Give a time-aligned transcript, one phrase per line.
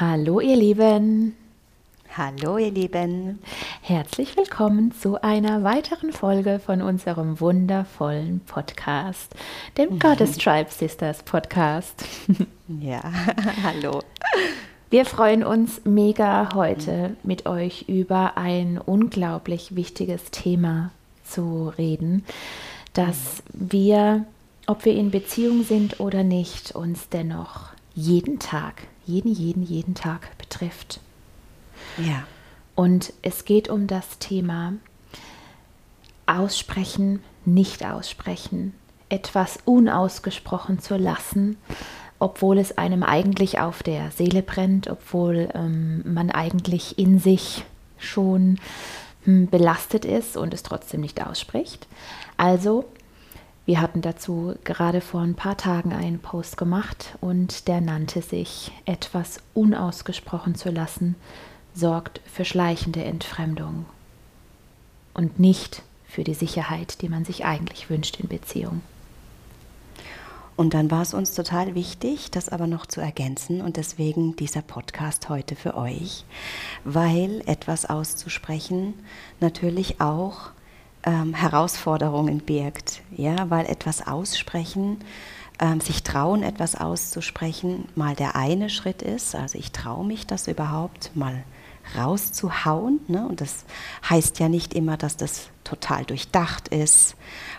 [0.00, 1.34] Hallo ihr Lieben.
[2.16, 3.40] Hallo ihr Lieben.
[3.82, 9.34] Herzlich willkommen zu einer weiteren Folge von unserem wundervollen Podcast,
[9.76, 12.04] dem Goddess Tribe Sisters Podcast.
[12.80, 13.02] Ja,
[13.64, 14.02] hallo.
[14.88, 20.92] Wir freuen uns mega heute mit euch über ein unglaublich wichtiges Thema
[21.24, 22.24] zu reden,
[22.92, 24.26] dass wir,
[24.68, 30.36] ob wir in Beziehung sind oder nicht, uns dennoch jeden Tag, jeden, jeden, jeden Tag
[30.38, 31.00] betrifft.
[31.96, 32.24] Ja.
[32.74, 34.74] Und es geht um das Thema
[36.26, 38.74] Aussprechen, nicht aussprechen,
[39.08, 41.56] etwas unausgesprochen zu lassen,
[42.18, 47.64] obwohl es einem eigentlich auf der Seele brennt, obwohl ähm, man eigentlich in sich
[47.96, 48.58] schon
[49.24, 51.86] hm, belastet ist und es trotzdem nicht ausspricht.
[52.36, 52.84] Also,
[53.68, 58.72] wir hatten dazu gerade vor ein paar Tagen einen Post gemacht und der nannte sich
[58.86, 61.16] etwas unausgesprochen zu lassen,
[61.74, 63.84] sorgt für schleichende Entfremdung
[65.12, 68.80] und nicht für die Sicherheit, die man sich eigentlich wünscht in Beziehung.
[70.56, 74.62] Und dann war es uns total wichtig, das aber noch zu ergänzen und deswegen dieser
[74.62, 76.24] Podcast heute für euch,
[76.84, 78.94] weil etwas auszusprechen
[79.40, 80.52] natürlich auch
[81.04, 84.98] ähm, Herausforderungen birgt, ja, weil etwas aussprechen,
[85.60, 90.48] ähm, sich trauen, etwas auszusprechen, mal der eine Schritt ist, also ich traue mich das
[90.48, 91.44] überhaupt mal
[91.96, 93.00] rauszuhauen.
[93.08, 93.26] Ne?
[93.26, 93.64] Und das
[94.08, 97.14] heißt ja nicht immer, dass das total durchdacht ist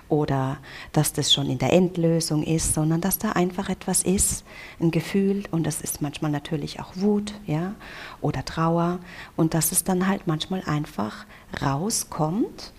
[0.08, 0.58] oder
[0.94, 4.44] dass das schon in der Endlösung ist, sondern dass da einfach etwas ist,
[4.80, 7.76] ein Gefühl und das ist manchmal natürlich auch Wut, ja,
[8.22, 9.00] oder Trauer
[9.36, 11.26] und dass es dann halt manchmal einfach
[11.62, 12.74] rauskommt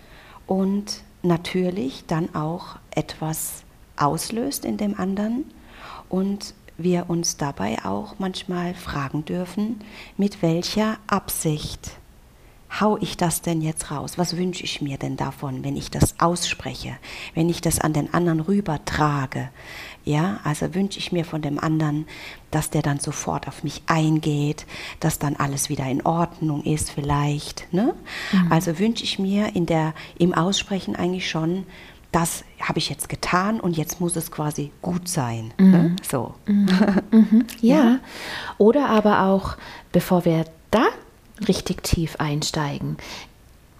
[0.51, 3.63] und natürlich dann auch etwas
[3.95, 5.45] auslöst in dem anderen
[6.09, 9.79] und wir uns dabei auch manchmal fragen dürfen,
[10.17, 11.91] mit welcher Absicht
[12.81, 14.17] hau ich das denn jetzt raus?
[14.17, 16.97] Was wünsche ich mir denn davon, wenn ich das ausspreche,
[17.33, 19.49] wenn ich das an den anderen rübertrage?
[20.03, 22.07] Ja, also wünsche ich mir von dem anderen,
[22.49, 24.65] dass der dann sofort auf mich eingeht,
[24.99, 27.71] dass dann alles wieder in Ordnung ist vielleicht.
[27.71, 27.93] Ne?
[28.31, 28.51] Mhm.
[28.51, 31.65] Also wünsche ich mir in der, im Aussprechen eigentlich schon,
[32.11, 35.53] das habe ich jetzt getan und jetzt muss es quasi gut sein.
[35.57, 35.71] Mhm.
[35.71, 35.95] Ne?
[36.07, 36.33] So.
[36.45, 36.67] Mhm.
[37.11, 37.45] mhm.
[37.61, 37.75] Ja.
[37.75, 37.99] ja.
[38.57, 39.55] Oder aber auch,
[39.91, 40.87] bevor wir da
[41.47, 42.97] richtig tief einsteigen,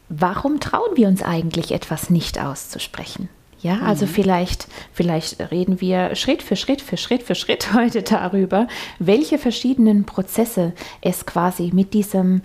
[0.08, 3.28] warum trauen wir uns eigentlich etwas nicht auszusprechen?
[3.62, 4.10] Ja, also mhm.
[4.10, 8.68] vielleicht, vielleicht reden wir Schritt für Schritt für Schritt für Schritt heute darüber,
[9.00, 12.42] welche verschiedenen Prozesse es quasi mit diesem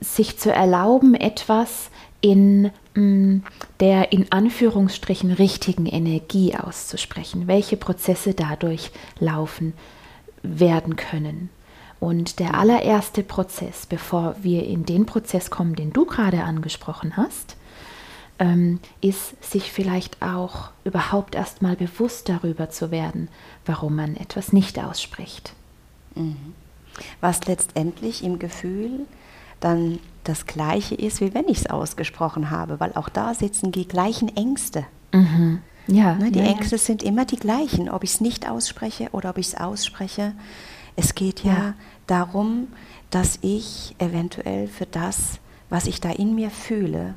[0.00, 1.90] sich zu erlauben, etwas
[2.20, 3.38] in mm,
[3.80, 9.74] der in Anführungsstrichen richtigen Energie auszusprechen, welche Prozesse dadurch laufen
[10.42, 11.50] werden können.
[11.98, 17.55] Und der allererste Prozess, bevor wir in den Prozess kommen, den du gerade angesprochen hast,
[18.38, 23.28] ähm, ist sich vielleicht auch überhaupt erst mal bewusst darüber zu werden,
[23.64, 25.54] warum man etwas nicht ausspricht.
[26.14, 26.54] Mhm.
[27.20, 29.06] Was letztendlich im Gefühl
[29.60, 33.88] dann das Gleiche ist, wie wenn ich es ausgesprochen habe, weil auch da sitzen die
[33.88, 34.84] gleichen Ängste.
[35.12, 35.60] Mhm.
[35.86, 36.82] Ja, ne, die ja, Ängste ja.
[36.82, 40.32] sind immer die gleichen, ob ich es nicht ausspreche oder ob ich es ausspreche.
[40.96, 41.74] Es geht ja, ja
[42.06, 42.68] darum,
[43.10, 45.38] dass ich eventuell für das,
[45.70, 47.14] was ich da in mir fühle,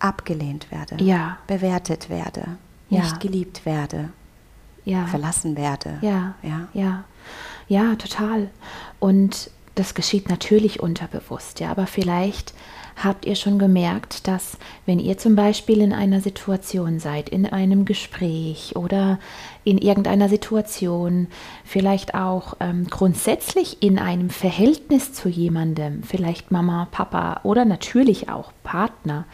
[0.00, 1.38] abgelehnt werde, ja.
[1.46, 2.56] bewertet werde,
[2.88, 4.10] nicht geliebt werde,
[5.06, 5.98] verlassen werde.
[6.00, 7.04] Ja, ja, ja,
[7.68, 8.50] ja, total.
[8.98, 12.52] Und das geschieht natürlich unterbewusst, ja, aber vielleicht
[13.02, 17.84] habt ihr schon gemerkt, dass wenn ihr zum Beispiel in einer Situation seid, in einem
[17.84, 19.18] Gespräch oder
[19.64, 21.28] in irgendeiner Situation,
[21.64, 28.52] vielleicht auch ähm, grundsätzlich in einem Verhältnis zu jemandem, vielleicht Mama, Papa oder natürlich auch
[28.62, 29.24] Partner,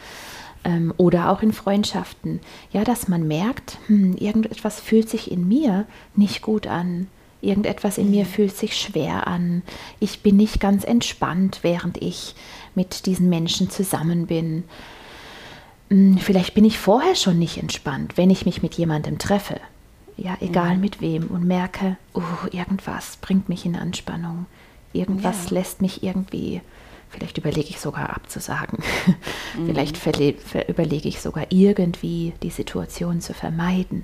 [0.67, 2.41] ähm, oder auch in Freundschaften,
[2.71, 5.85] ja, dass man merkt, hm, irgendetwas fühlt sich in mir
[6.15, 7.07] nicht gut an,
[7.39, 8.29] Irgendetwas in mir mhm.
[8.29, 9.61] fühlt sich schwer an.
[9.99, 12.35] Ich bin nicht ganz entspannt, während ich
[12.73, 14.63] mit diesen Menschen zusammen bin.
[15.89, 19.59] Hm, vielleicht bin ich vorher schon nicht entspannt, wenn ich mich mit jemandem treffe.
[20.17, 20.81] Ja, egal mhm.
[20.81, 24.47] mit wem und merke, oh, irgendwas bringt mich in Anspannung.
[24.91, 25.59] Irgendwas ja.
[25.59, 26.61] lässt mich irgendwie,
[27.09, 28.79] vielleicht überlege ich sogar abzusagen.
[29.57, 29.67] Mhm.
[29.67, 29.99] vielleicht
[30.69, 34.03] überlege ich sogar irgendwie die Situation zu vermeiden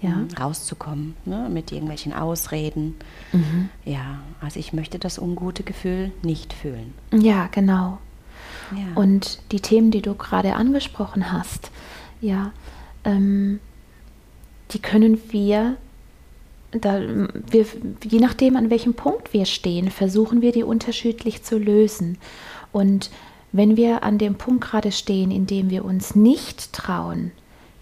[0.00, 0.10] ja.
[0.10, 0.28] Mhm.
[0.38, 2.96] rauszukommen ne, mit irgendwelchen Ausreden.
[3.32, 3.68] Mhm.
[3.84, 6.94] Ja, also ich möchte das ungute Gefühl nicht fühlen.
[7.12, 7.98] Ja, genau.
[8.72, 9.00] Ja.
[9.00, 11.70] Und die Themen, die du gerade angesprochen hast,
[12.20, 12.52] ja,
[13.04, 13.60] ähm,
[14.72, 15.76] die können wir
[16.80, 17.00] da,
[17.50, 17.66] wir,
[18.04, 22.18] je nachdem, an welchem Punkt wir stehen, versuchen wir die unterschiedlich zu lösen.
[22.72, 23.10] Und
[23.52, 27.32] wenn wir an dem Punkt gerade stehen, in dem wir uns nicht trauen,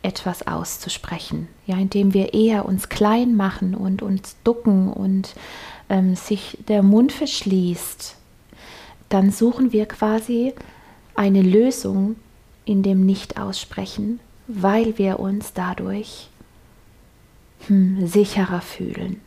[0.03, 5.35] etwas auszusprechen, ja, indem wir eher uns klein machen und uns ducken und
[5.89, 8.17] ähm, sich der Mund verschließt,
[9.09, 10.53] dann suchen wir quasi
[11.15, 12.17] eine Lösung
[12.65, 16.29] in dem Nicht-Aussprechen, weil wir uns dadurch
[17.67, 19.21] hm, sicherer fühlen.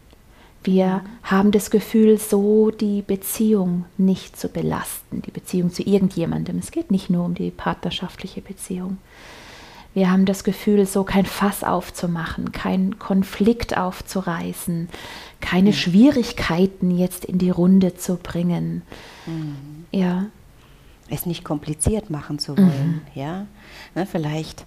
[0.64, 6.58] Wir haben das Gefühl, so die Beziehung nicht zu belasten, die Beziehung zu irgendjemandem.
[6.58, 8.98] Es geht nicht nur um die partnerschaftliche Beziehung.
[9.94, 14.90] Wir haben das Gefühl, so kein Fass aufzumachen, keinen Konflikt aufzureißen,
[15.40, 15.74] keine mhm.
[15.74, 18.84] Schwierigkeiten jetzt in die Runde zu bringen.
[19.26, 19.86] Mhm.
[19.92, 20.26] Ja.
[21.10, 23.20] Es nicht kompliziert machen zu wollen, mhm.
[23.20, 23.48] ja.
[23.96, 24.66] Ne, vielleicht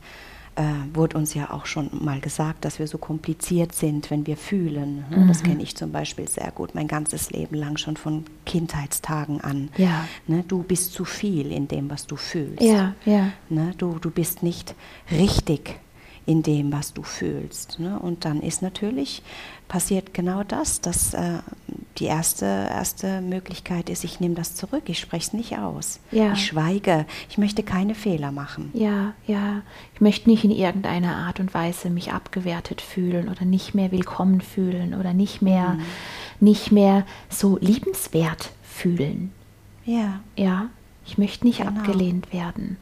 [0.56, 0.62] äh,
[0.93, 5.05] wurde uns ja auch schon mal gesagt, dass wir so kompliziert sind, wenn wir fühlen.
[5.11, 5.19] Ne?
[5.19, 5.29] Mhm.
[5.29, 9.70] Das kenne ich zum Beispiel sehr gut, mein ganzes Leben lang schon von Kindheitstagen an.
[9.76, 10.06] Ja.
[10.26, 10.44] Ne?
[10.47, 12.62] Du bist zu viel in dem, was du fühlst.
[12.62, 13.32] Ja, ja.
[13.49, 13.75] Ne?
[13.79, 14.75] Du, du bist nicht
[15.11, 15.79] richtig
[16.26, 17.79] in dem, was du fühlst.
[17.79, 17.99] Ne?
[17.99, 19.23] Und dann ist natürlich
[19.69, 21.38] passiert genau das, dass äh,
[22.00, 26.00] die erste, erste Möglichkeit ist, ich nehme das zurück, ich spreche es nicht aus.
[26.11, 26.32] Ja.
[26.32, 28.70] Ich schweige, ich möchte keine Fehler machen.
[28.73, 29.62] Ja, ja.
[29.94, 34.41] Ich möchte nicht in irgendeiner Art und Weise mich abgewertet fühlen oder nicht mehr willkommen
[34.41, 35.82] fühlen oder nicht mehr, mhm.
[36.41, 39.32] nicht mehr so liebenswert fühlen.
[39.85, 40.20] Ja.
[40.37, 40.70] Ja.
[41.06, 41.79] Ich möchte nicht genau.
[41.79, 42.76] abgelehnt werden.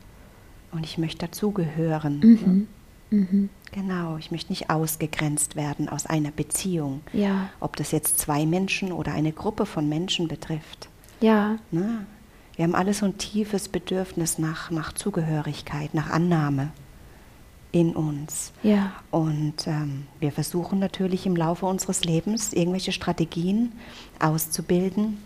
[0.71, 2.21] Und ich möchte dazugehören.
[2.21, 2.69] Mhm.
[3.11, 3.49] Mhm.
[3.73, 7.03] Genau, ich möchte nicht ausgegrenzt werden aus einer Beziehung.
[7.13, 7.51] Ja.
[7.61, 10.89] Ob das jetzt zwei Menschen oder eine Gruppe von Menschen betrifft.
[11.21, 11.59] Ja.
[11.71, 12.07] Ne?
[12.57, 16.73] Wir haben alle so ein tiefes Bedürfnis nach, nach Zugehörigkeit, nach Annahme
[17.71, 18.53] in uns.
[18.63, 18.93] Ja.
[19.11, 23.73] Und ähm, wir versuchen natürlich im Laufe unseres Lebens irgendwelche Strategien
[24.19, 25.19] auszubilden,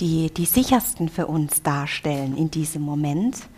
[0.00, 3.48] die die sichersten für uns darstellen in diesem Moment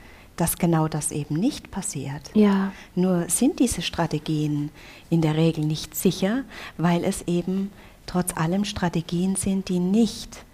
[0.40, 2.30] dass genau das eben nicht passiert.
[2.34, 2.72] Ja.
[2.94, 4.70] Nur sind diese Strategien
[5.10, 6.44] in der Regel nicht sicher,
[6.78, 7.70] weil es eben
[8.06, 10.44] trotz allem Strategien sind, die nicht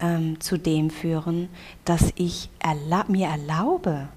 [0.00, 1.48] ähm, zu dem führen,
[1.86, 4.08] dass ich erla mir erlaube,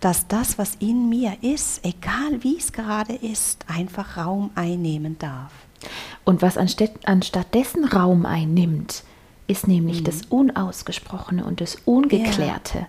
[0.00, 5.52] dass das, was in mir ist, egal wie es gerade ist, einfach Raum einnehmen darf.
[6.24, 9.04] Und was anstatt, anstatt dessen Raum einnimmt,
[9.46, 10.04] ist nämlich mhm.
[10.04, 12.78] das Unausgesprochene und das Ungeklärte.
[12.78, 12.86] Ja.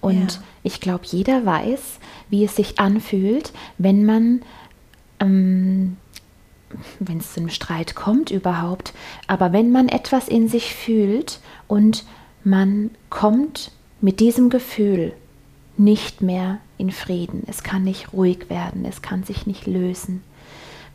[0.00, 0.40] Und ja.
[0.62, 1.98] ich glaube, jeder weiß,
[2.30, 4.42] wie es sich anfühlt, wenn man,
[5.20, 5.96] ähm,
[7.00, 8.92] wenn es zu einem Streit kommt überhaupt,
[9.26, 12.04] aber wenn man etwas in sich fühlt und
[12.44, 15.12] man kommt mit diesem Gefühl
[15.76, 17.42] nicht mehr in Frieden.
[17.46, 20.22] Es kann nicht ruhig werden, es kann sich nicht lösen.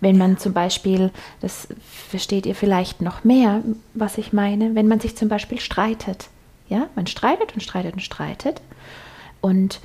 [0.01, 1.69] Wenn man zum Beispiel, das
[2.09, 3.63] versteht ihr vielleicht noch mehr,
[3.93, 6.27] was ich meine, wenn man sich zum Beispiel streitet.
[6.73, 8.59] Ja, man streitet und streitet und streitet
[9.41, 9.79] und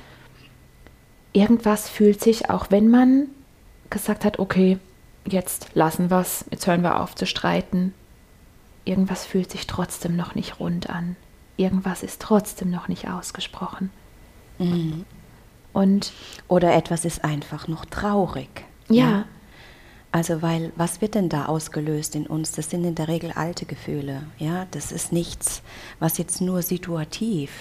[1.33, 3.27] irgendwas fühlt sich, auch wenn man
[3.91, 4.79] gesagt hat, okay,
[5.27, 7.93] jetzt lassen wir es, jetzt hören wir auf zu streiten,
[8.85, 11.15] irgendwas fühlt sich trotzdem noch nicht rund an.
[11.57, 13.91] Irgendwas ist trotzdem noch nicht ausgesprochen.
[14.57, 15.05] Mhm.
[15.73, 16.11] Und
[16.47, 18.65] oder etwas ist einfach noch traurig.
[18.87, 19.09] Ja.
[19.09, 19.25] ja.
[20.11, 22.51] Also, weil was wird denn da ausgelöst in uns?
[22.51, 24.23] Das sind in der Regel alte Gefühle.
[24.39, 25.61] Ja, das ist nichts,
[25.99, 27.51] was jetzt nur situativ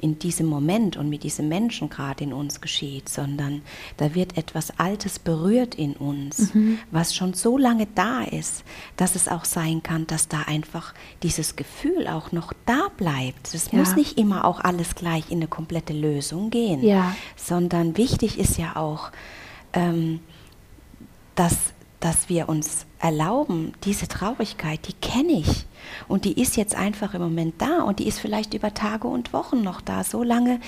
[0.00, 3.62] in diesem Moment und mit diesem Menschen gerade in uns geschieht, sondern
[3.98, 6.78] da wird etwas Altes berührt in uns, mhm.
[6.90, 8.64] was schon so lange da ist,
[8.96, 13.52] dass es auch sein kann, dass da einfach dieses Gefühl auch noch da bleibt.
[13.52, 13.78] Es ja.
[13.78, 17.14] muss nicht immer auch alles gleich in eine komplette Lösung gehen, ja.
[17.36, 19.10] sondern wichtig ist ja auch,
[19.74, 20.20] ähm,
[21.34, 25.66] dass, dass wir uns erlauben, diese Traurigkeit, die kenne ich.
[26.08, 29.32] Und die ist jetzt einfach im Moment da und die ist vielleicht über Tage und
[29.32, 30.60] Wochen noch da, so lange,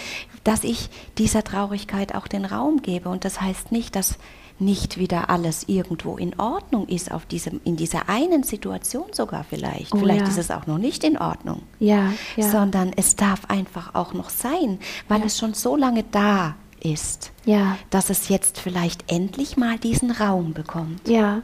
[0.44, 3.08] dass ich dieser Traurigkeit auch den Raum gebe.
[3.08, 4.18] Und das heißt nicht, dass
[4.58, 9.94] nicht wieder alles irgendwo in Ordnung ist auf diesem, in dieser einen Situation sogar vielleicht.
[9.94, 10.28] Oh, vielleicht ja.
[10.28, 11.62] ist es auch noch nicht in Ordnung.
[11.80, 12.48] Ja, ja.
[12.48, 15.26] Sondern es darf einfach auch noch sein, weil ja.
[15.26, 17.78] es schon so lange da ist, ja.
[17.90, 21.08] dass es jetzt vielleicht endlich mal diesen Raum bekommt.
[21.08, 21.42] Ja,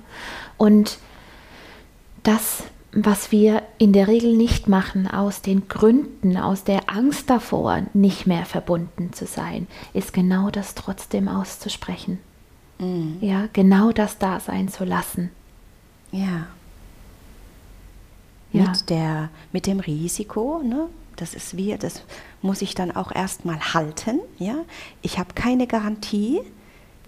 [0.57, 0.99] und
[2.23, 7.83] das was wir in der Regel nicht machen, aus den Gründen, aus der Angst davor,
[7.92, 12.18] nicht mehr verbunden zu sein, ist genau das trotzdem auszusprechen.
[12.78, 13.18] Mhm.
[13.21, 15.30] Ja, genau das da sein zu lassen.
[16.12, 16.47] Ja.
[18.52, 18.68] ja.
[18.68, 20.88] Mit, der, mit dem Risiko, ne?
[21.21, 22.03] Das ist wir, das
[22.43, 24.21] muss ich dann auch erstmal halten.
[24.39, 24.57] Ja?
[25.03, 26.41] Ich habe keine Garantie,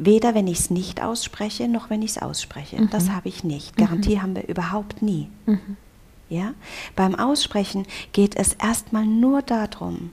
[0.02, 2.81] Weder wenn ich es nicht ausspreche, noch wenn ich es ausspreche.
[2.81, 2.88] Mhm.
[2.88, 3.76] Das habe ich nicht.
[3.76, 5.29] Garantie haben wir überhaupt nie.
[5.45, 5.76] Mhm.
[6.31, 6.55] Ja?
[6.97, 10.11] Beim Aussprechen geht es erstmal nur darum,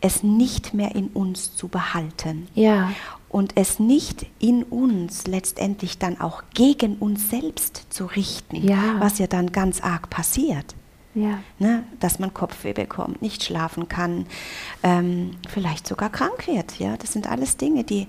[0.00, 2.90] es nicht mehr in uns zu behalten Ja.
[3.28, 8.96] und es nicht in uns letztendlich dann auch gegen uns selbst zu richten, Ja.
[8.98, 10.74] was ja dann ganz arg passiert.
[11.20, 11.38] Ja.
[11.58, 11.82] Ne?
[12.00, 14.26] Dass man Kopfweh bekommt, nicht schlafen kann,
[14.82, 16.78] ähm, vielleicht sogar krank wird.
[16.78, 16.96] Ja?
[16.96, 18.06] Das sind alles Dinge, die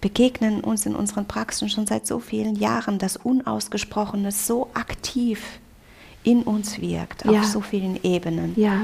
[0.00, 5.42] begegnen uns in unseren Praxen schon seit so vielen Jahren, dass Unausgesprochene so aktiv
[6.22, 7.40] in uns wirkt, Ja.
[7.40, 8.82] auf so vielen Ebenen Ja.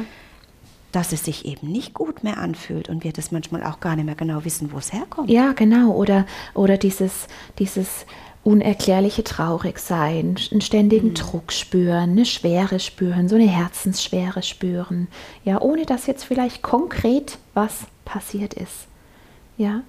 [0.92, 4.06] dass es sich eben nicht gut mehr anfühlt und wir das manchmal auch gar nicht
[4.06, 5.28] mehr genau wissen, wo es herkommt.
[5.28, 5.90] Ja, genau.
[5.92, 7.26] Oder, oder dieses,
[7.58, 8.06] dieses
[8.46, 15.08] unerklärliche Traurigsein, einen ständigen Druck spüren, eine Schwere spüren, so eine Herzensschwere spüren.
[15.44, 18.86] Ja, ohne dass jetzt vielleicht konkret was passiert ist.
[19.58, 19.80] Ja,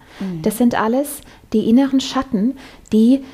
[0.42, 1.22] das sind alles
[1.54, 2.58] die inneren Schatten,
[2.94, 3.26] die,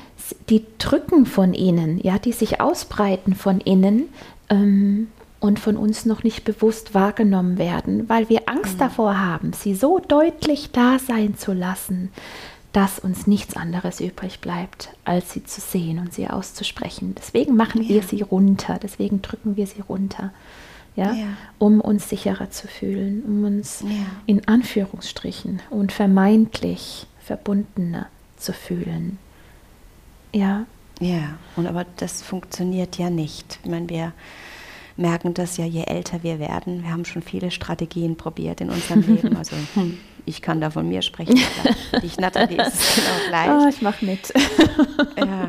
[0.50, 4.08] die drücken von innen, ja, die sich ausbreiten von innen
[4.50, 5.06] ähm,
[5.38, 10.00] und von uns noch nicht bewusst wahrgenommen werden, weil wir Angst davor haben, sie so
[10.00, 12.10] deutlich da sein zu lassen,
[12.74, 17.14] dass uns nichts anderes übrig bleibt, als sie zu sehen und sie auszusprechen.
[17.16, 18.02] Deswegen machen wir Ja.
[18.02, 20.32] sie runter, deswegen drücken wir sie runter,
[20.96, 21.26] ja, Ja.
[21.58, 24.04] um uns sicherer zu fühlen, um uns Ja.
[24.26, 29.18] in Anführungsstrichen und vermeintlich verbundener zu fühlen.
[30.32, 30.66] Ja,
[31.00, 33.58] Ja, und aber das funktioniert ja nicht.
[33.64, 34.12] Ich meine, wir
[34.96, 36.82] merken das ja, je älter wir werden.
[36.84, 39.36] Wir haben schon viele Strategien probiert in unserem Leben.
[39.36, 41.36] Also hm, ich kann da von mir sprechen.
[41.90, 43.48] Für dich, Nathalie, ist es genau gleich.
[43.48, 44.32] Ah, ich mache mit.
[45.16, 45.48] Ja,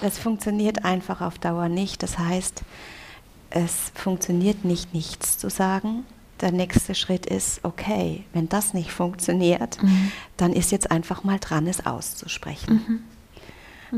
[0.00, 2.02] das funktioniert einfach auf Dauer nicht.
[2.02, 2.62] Das heißt,
[3.50, 6.04] es funktioniert nicht, nichts zu sagen.
[6.40, 10.12] Der nächste Schritt ist, okay, wenn das nicht funktioniert, Mhm.
[10.36, 13.04] dann ist jetzt einfach mal dran, es auszusprechen.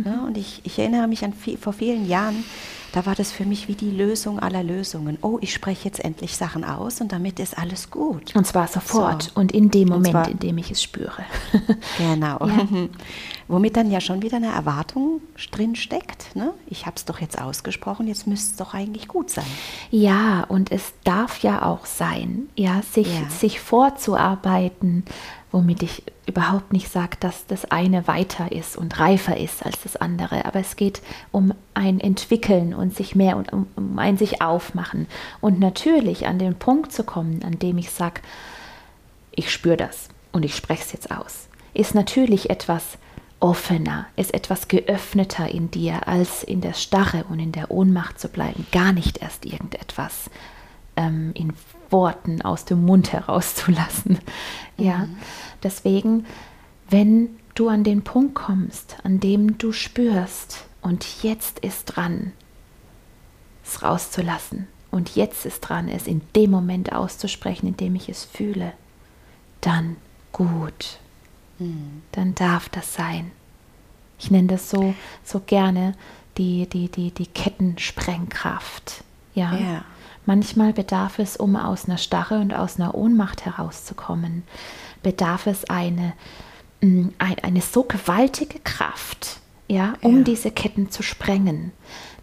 [0.04, 2.44] Ja, und ich, ich erinnere mich an vi- vor vielen Jahren,
[2.92, 5.18] da war das für mich wie die Lösung aller Lösungen.
[5.20, 8.34] Oh, ich spreche jetzt endlich Sachen aus und damit ist alles gut.
[8.34, 9.40] Und zwar sofort So.
[9.40, 11.24] und in dem Moment, zwar- in dem ich es spüre.
[11.98, 12.38] Genau.
[12.46, 12.66] Ja.
[13.48, 16.36] Womit dann ja schon wieder eine Erwartung drin steckt.
[16.36, 16.52] Ne?
[16.66, 19.46] Ich habe es doch jetzt ausgesprochen, jetzt müsste es doch eigentlich gut sein.
[19.90, 23.28] Ja, und es darf ja auch sein, ja, sich, Ja.
[23.30, 25.04] sich vorzuarbeiten,
[25.50, 29.96] womit ich überhaupt nicht sage, dass das eine weiter ist und reifer ist als das
[29.96, 30.44] andere.
[30.44, 31.00] Aber es geht
[31.32, 35.06] um ein Entwickeln und sich mehr und um, um ein sich aufmachen.
[35.40, 38.20] Und natürlich an den Punkt zu kommen, an dem ich sage,
[39.30, 42.98] ich spüre das und ich spreche es jetzt aus, ist natürlich etwas
[43.40, 48.28] offener, ist etwas geöffneter in dir, als in der Starre und in der Ohnmacht zu
[48.28, 50.28] bleiben, gar nicht erst irgendetwas
[50.96, 51.52] ähm, in
[51.90, 54.18] Worten aus dem Mund herauszulassen.
[54.76, 55.08] Ja,
[55.62, 56.26] deswegen,
[56.88, 62.32] wenn du an den Punkt kommst, an dem du spürst, und jetzt ist dran,
[63.64, 68.24] es rauszulassen, und jetzt ist dran, es in dem Moment auszusprechen, in dem ich es
[68.24, 68.72] fühle,
[69.60, 69.96] dann
[70.32, 70.98] gut,
[72.12, 73.32] dann darf das sein.
[74.18, 75.94] Ich nenne das so, so gerne
[76.38, 79.04] die, die, die, die Kettensprengkraft.
[79.34, 79.54] Ja.
[79.56, 79.84] Ja.
[80.28, 84.42] Manchmal bedarf es, um aus einer Starre und aus einer Ohnmacht herauszukommen,
[85.02, 86.12] bedarf es eine,
[86.82, 90.24] mm, ein, eine so gewaltige Kraft, ja, um Ja.
[90.24, 91.72] diese Ketten zu sprengen,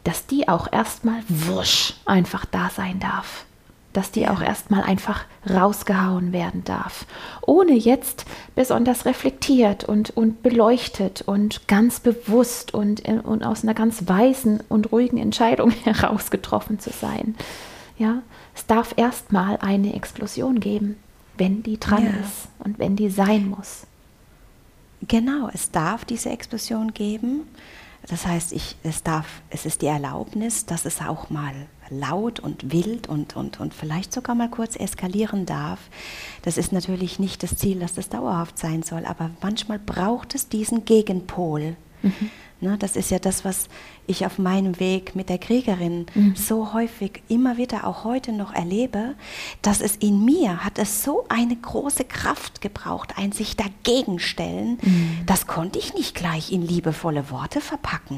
[0.03, 3.45] dass die auch erstmal wusch einfach da sein darf.
[3.91, 7.07] Dass die auch erstmal einfach rausgehauen werden darf,
[7.41, 13.73] ohne jetzt besonders reflektiert und, und beleuchtet und ganz bewusst und, äh, und aus einer
[13.73, 17.33] ganz weisen und ruhigen Entscheidung heraus getroffen zu sein.
[17.97, 18.21] Ja,
[18.53, 20.97] es darf erstmal eine Explosion geben,
[21.37, 22.09] wenn die dran Ja.
[22.21, 23.87] ist und wenn die sein muss.
[25.07, 27.47] Genau, es darf diese Explosion geben.
[28.07, 31.53] Das heißt, ich, es, darf, es ist die Erlaubnis, dass es auch mal
[31.89, 35.79] laut und wild und, und, und vielleicht sogar mal kurz eskalieren darf.
[36.43, 40.49] Das ist natürlich nicht das Ziel, dass das dauerhaft sein soll, aber manchmal braucht es
[40.49, 41.75] diesen Gegenpol.
[42.61, 43.67] Ne, das ist ja das, was
[44.07, 49.15] ich auf meinem Weg mit der Kriegerin so häufig immer wieder auch heute noch erlebe,
[49.61, 54.77] dass es in mir hat es so eine große Kraft gebraucht, ein sich dagegen stellen.
[55.25, 58.15] Das konnte ich nicht gleich in liebevolle Worte verpacken.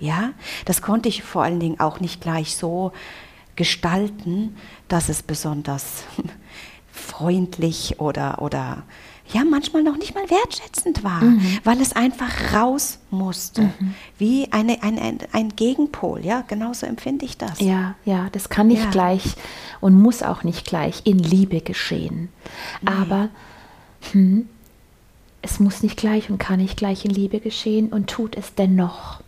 [0.00, 0.30] Ja,
[0.64, 2.90] das konnte ich vor allen Dingen auch nicht gleich so
[3.54, 4.56] gestalten,
[4.88, 6.02] dass es besonders
[6.92, 8.82] freundlich oder, oder
[9.32, 11.22] ja, manchmal noch nicht mal wertschätzend war,
[11.64, 13.70] weil es einfach raus musste.
[14.18, 17.60] Wie eine, ein, ein, ein Gegenpol, ja, genauso empfinde ich das.
[17.60, 18.90] Ja, ja, das kann nicht Ja.
[18.90, 19.34] gleich
[19.80, 22.28] und muss auch nicht gleich in Liebe geschehen.
[22.84, 23.28] Aber
[24.12, 24.48] hm,
[25.42, 29.20] es muss nicht gleich und kann nicht gleich in Liebe geschehen und tut es dennoch,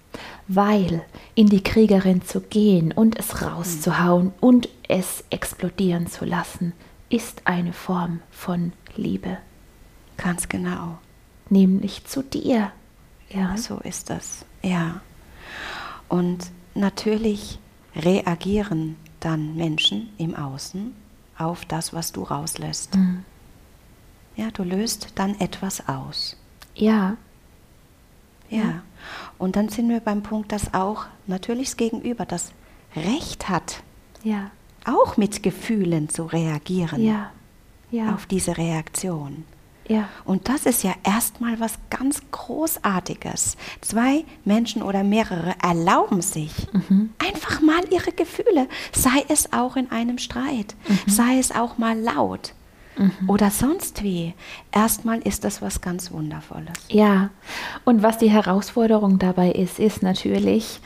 [0.48, 1.02] weil
[1.34, 6.72] in die Kriegerin zu gehen und es rauszuhauen und es explodieren zu lassen,
[7.08, 9.38] ist eine Form von Liebe.
[10.22, 10.98] Ganz genau.
[11.50, 12.72] Nämlich zu dir.
[13.28, 13.56] Ja.
[13.56, 14.44] So ist das.
[14.62, 15.00] Ja.
[16.08, 17.58] Und natürlich
[17.96, 20.94] reagieren dann Menschen im Außen
[21.38, 22.94] auf das, was du rauslässt.
[22.94, 23.24] Mhm.
[24.36, 26.36] Ja, du löst dann etwas aus.
[26.74, 27.16] Ja.
[28.48, 28.82] Ja.
[29.38, 32.52] Und dann sind wir beim Punkt, dass auch natürlich das Gegenüber das
[32.94, 33.82] Recht hat,
[34.22, 34.50] ja.
[34.84, 37.30] auch mit Gefühlen zu reagieren ja.
[37.90, 38.14] Ja.
[38.14, 39.44] auf diese Reaktion.
[39.92, 40.08] Ja.
[40.24, 43.56] Und das ist ja erstmal was ganz Großartiges.
[43.80, 47.10] Zwei Menschen oder mehrere erlauben sich mhm.
[47.18, 51.10] einfach mal ihre Gefühle, sei es auch in einem Streit, mhm.
[51.10, 52.54] sei es auch mal laut.
[52.96, 53.28] Mhm.
[53.28, 54.34] Oder sonst wie.
[54.70, 56.72] Erstmal ist das was ganz Wundervolles.
[56.88, 57.30] Ja,
[57.84, 60.80] und was die Herausforderung dabei ist, ist natürlich,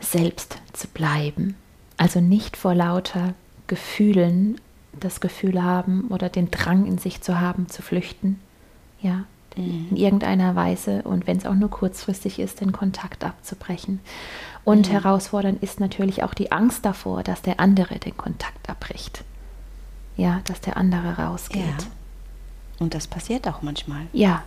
[0.00, 1.56] selbst zu bleiben.
[1.96, 3.34] Also nicht vor lauter
[3.66, 4.60] Gefühlen
[5.00, 8.40] das Gefühl haben oder den Drang in sich zu haben, zu flüchten.
[9.00, 9.24] Ja,
[9.56, 9.88] mhm.
[9.90, 14.00] in irgendeiner Weise und wenn es auch nur kurzfristig ist, den Kontakt abzubrechen.
[14.64, 14.92] Und mhm.
[14.92, 19.24] herausfordernd ist natürlich auch die Angst davor, dass der andere den Kontakt abbricht.
[20.16, 21.62] Ja, dass der andere rausgeht.
[21.62, 21.86] Ja.
[22.78, 24.06] Und das passiert auch manchmal.
[24.12, 24.42] Ja.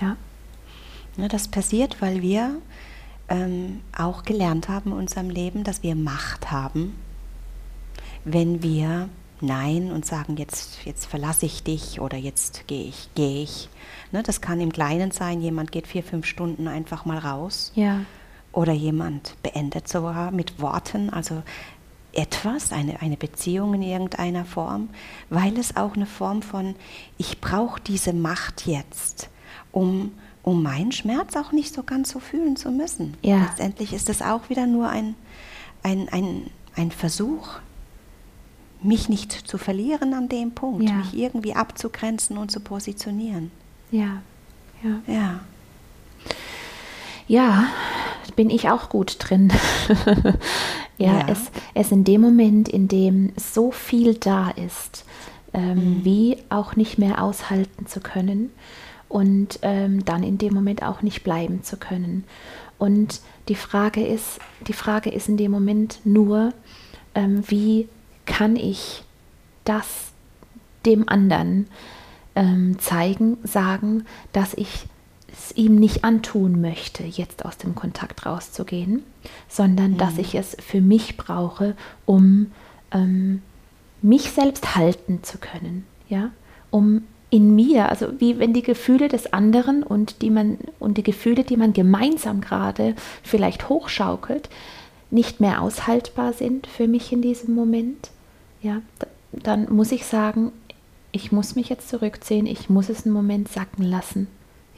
[0.00, 0.16] Ja.
[1.16, 2.56] ja das passiert, weil wir
[3.28, 6.94] ähm, auch gelernt haben in unserem Leben, dass wir Macht haben
[8.24, 9.08] wenn wir
[9.40, 13.68] Nein und sagen, jetzt, jetzt verlasse ich dich oder jetzt gehe ich, gehe ich.
[14.10, 17.72] Ne, das kann im Kleinen sein, jemand geht vier, fünf Stunden einfach mal raus.
[17.74, 18.00] Ja.
[18.52, 21.42] Oder jemand beendet sogar mit Worten, also
[22.12, 24.88] etwas, eine, eine Beziehung in irgendeiner Form,
[25.30, 26.74] weil es auch eine Form von,
[27.18, 29.28] ich brauche diese Macht jetzt,
[29.70, 33.16] um, um meinen Schmerz auch nicht so ganz so fühlen zu müssen.
[33.22, 33.42] Ja.
[33.42, 35.14] Letztendlich ist es auch wieder nur ein,
[35.82, 37.60] ein, ein, ein Versuch,
[38.82, 40.94] mich nicht zu verlieren an dem Punkt, ja.
[40.94, 43.50] mich irgendwie abzugrenzen und zu positionieren.
[43.90, 44.22] Ja,
[44.82, 45.00] ja.
[45.06, 45.40] Ja.
[47.26, 47.66] Ja,
[48.36, 49.52] bin ich auch gut drin.
[50.96, 55.04] ja, ja, Es, es in dem Moment, in dem so viel da ist,
[55.52, 56.04] ähm, mhm.
[56.04, 58.50] wie auch nicht mehr aushalten zu können
[59.08, 62.24] und ähm, dann in dem Moment auch nicht bleiben zu können.
[62.78, 66.52] Und die Frage ist, die Frage ist in dem Moment nur,
[67.14, 67.88] ähm, wie
[68.28, 69.02] kann ich
[69.64, 70.12] das
[70.86, 71.66] dem anderen
[72.36, 74.86] ähm, zeigen, sagen, dass ich
[75.32, 79.02] es ihm nicht antun möchte, jetzt aus dem Kontakt rauszugehen,
[79.48, 79.98] sondern mhm.
[79.98, 81.74] dass ich es für mich brauche,
[82.06, 82.52] um
[82.92, 83.42] ähm,
[84.02, 86.30] mich selbst halten zu können, ja,
[86.70, 91.02] um in mir, also wie wenn die Gefühle des anderen und die man und die
[91.02, 94.48] Gefühle, die man gemeinsam gerade vielleicht hochschaukelt,
[95.10, 98.10] nicht mehr aushaltbar sind für mich in diesem Moment,
[98.60, 98.82] ja,
[99.32, 100.52] dann muss ich sagen,
[101.12, 104.28] ich muss mich jetzt zurückziehen, ich muss es einen Moment sacken lassen.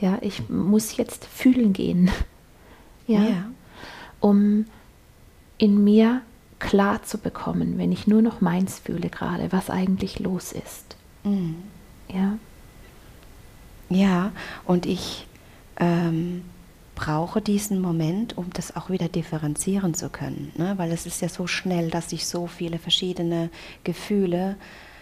[0.01, 2.11] Ja, ich muss jetzt fühlen gehen.
[3.07, 3.45] Ja, ja.
[4.21, 4.67] um
[5.59, 6.21] in mir
[6.61, 10.95] klar zu bekommen, wenn ich nur noch meins fühle gerade, was eigentlich los ist.
[11.25, 11.57] Mhm.
[12.07, 12.39] Ja.
[13.89, 14.31] Ja,
[14.65, 15.27] und ich
[15.81, 16.43] ähm,
[17.01, 20.53] brauche diesen Moment, um das auch wieder differenzieren zu können.
[20.57, 20.75] Ne?
[20.77, 23.49] Weil es ist ja so schnell, dass sich so viele verschiedene
[23.85, 24.57] Gefühle,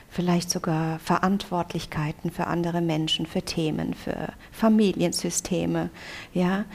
[0.09, 5.91] vielleicht sogar Verantwortlichkeiten für andere Menschen, für Themen, für Familiensysteme,
[6.33, 6.67] ja,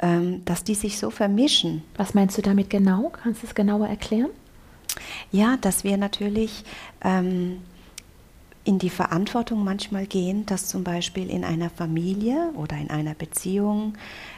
[0.00, 1.84] ähm, dass die sich so vermischen.
[1.96, 3.12] Was meinst du damit genau?
[3.22, 4.30] Kannst du es genauer erklären?
[5.30, 6.64] Ja, dass wir natürlich
[7.02, 7.62] ähm,
[8.64, 13.94] in die Verantwortung manchmal gehen, dass zum Beispiel in einer Familie oder in einer Beziehung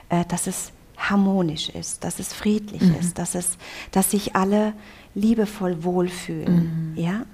[0.09, 2.95] äh, dass es harmonisch ist, dass es friedlich mhm.
[2.95, 3.59] ist, dass, es,
[3.91, 4.73] dass sich alle
[5.15, 6.93] liebevoll wohlfühlen.
[6.93, 6.99] Mhm.
[6.99, 7.27] Ja?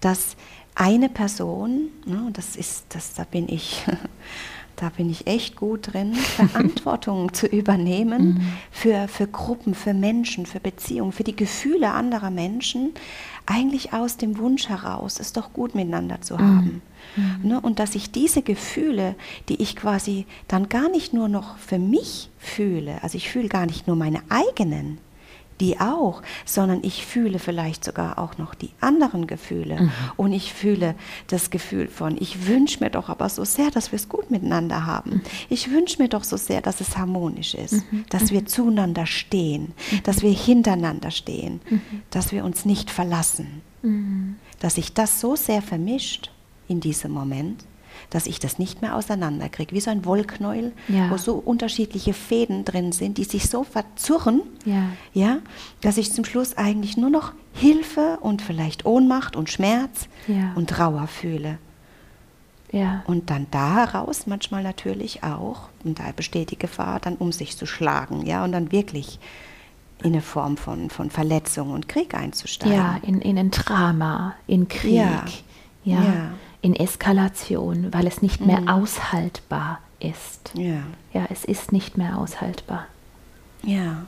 [0.00, 0.36] Dass
[0.74, 3.84] eine Person, ne, das ist, das, da bin ich,
[4.76, 8.52] da bin ich echt gut drin, Verantwortung zu übernehmen mhm.
[8.70, 12.92] für, für Gruppen, für Menschen, für Beziehungen, für die Gefühle anderer Menschen,
[13.46, 16.82] eigentlich aus dem Wunsch heraus, es doch gut miteinander zu haben.
[17.16, 17.48] Mhm.
[17.48, 17.60] Ne?
[17.60, 19.16] Und dass ich diese Gefühle,
[19.48, 23.66] die ich quasi dann gar nicht nur noch für mich fühle, also ich fühle gar
[23.66, 24.98] nicht nur meine eigenen,
[25.60, 29.82] die auch, sondern ich fühle vielleicht sogar auch noch die anderen Gefühle.
[29.82, 29.92] Mhm.
[30.16, 30.94] Und ich fühle
[31.28, 34.86] das Gefühl von, ich wünsche mir doch aber so sehr, dass wir es gut miteinander
[34.86, 35.10] haben.
[35.10, 35.22] Mhm.
[35.48, 38.04] Ich wünsche mir doch so sehr, dass es harmonisch ist, mhm.
[38.08, 38.46] dass wir mhm.
[38.46, 40.02] zueinander stehen, mhm.
[40.02, 41.60] dass wir hintereinander stehen,
[42.10, 43.62] dass wir uns nicht verlassen.
[44.60, 46.30] Dass sich das so sehr vermischt
[46.68, 47.64] in diesem Moment,
[48.14, 51.10] dass ich das nicht mehr auseinanderkriege, wie so ein Wollknäuel, Ja.
[51.10, 54.84] wo so unterschiedliche Fäden drin sind, die sich so verzurren, Ja.
[55.14, 55.38] ja,
[55.80, 60.52] dass ich zum Schluss eigentlich nur noch Hilfe und vielleicht Ohnmacht und Schmerz Ja.
[60.54, 61.58] und Trauer fühle.
[62.70, 63.02] Ja.
[63.06, 67.56] Und dann da heraus manchmal natürlich auch, und da besteht die Gefahr, dann um sich
[67.56, 69.18] zu schlagen, ja, und dann wirklich
[70.02, 72.76] in eine Form von, von Verletzung und Krieg einzusteigen.
[72.76, 75.24] Ja, in, in ein Drama, in Krieg, Ja.
[75.84, 76.30] ja, Ja.
[76.62, 78.68] In Eskalation, weil es nicht mehr Mhm.
[78.68, 80.52] aushaltbar ist.
[80.54, 82.86] Ja, Ja, es ist nicht mehr aushaltbar.
[83.62, 84.06] ja,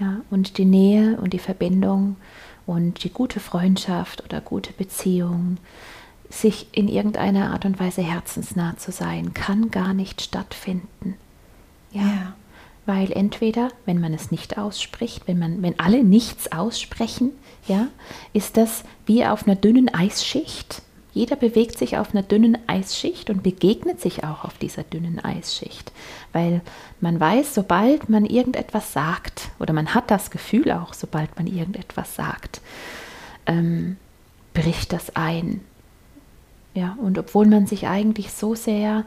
[0.00, 2.14] Ja, und die Nähe und die Verbindung
[2.66, 5.56] und die gute Freundschaft oder gute Beziehung,
[6.30, 11.14] sich in irgendeiner Art und Weise herzensnah zu sein, kann gar nicht stattfinden.
[11.90, 12.02] Ja.
[12.02, 12.32] Ja.
[12.86, 17.32] Weil entweder, wenn man es nicht ausspricht, wenn man, wenn alle nichts aussprechen,
[17.66, 17.88] ja,
[18.32, 20.82] ist das wie auf einer dünnen Eisschicht.
[21.18, 25.90] Jeder bewegt sich auf einer dünnen Eisschicht und begegnet sich auch auf dieser dünnen Eisschicht.
[26.32, 26.60] Weil
[27.00, 32.14] man weiß, sobald man irgendetwas sagt, oder man hat das Gefühl auch, sobald man irgendetwas
[32.14, 32.60] sagt,
[33.46, 33.96] ähm,
[34.54, 35.60] bricht das ein.
[36.74, 39.04] Ja, und obwohl man sich eigentlich so sehr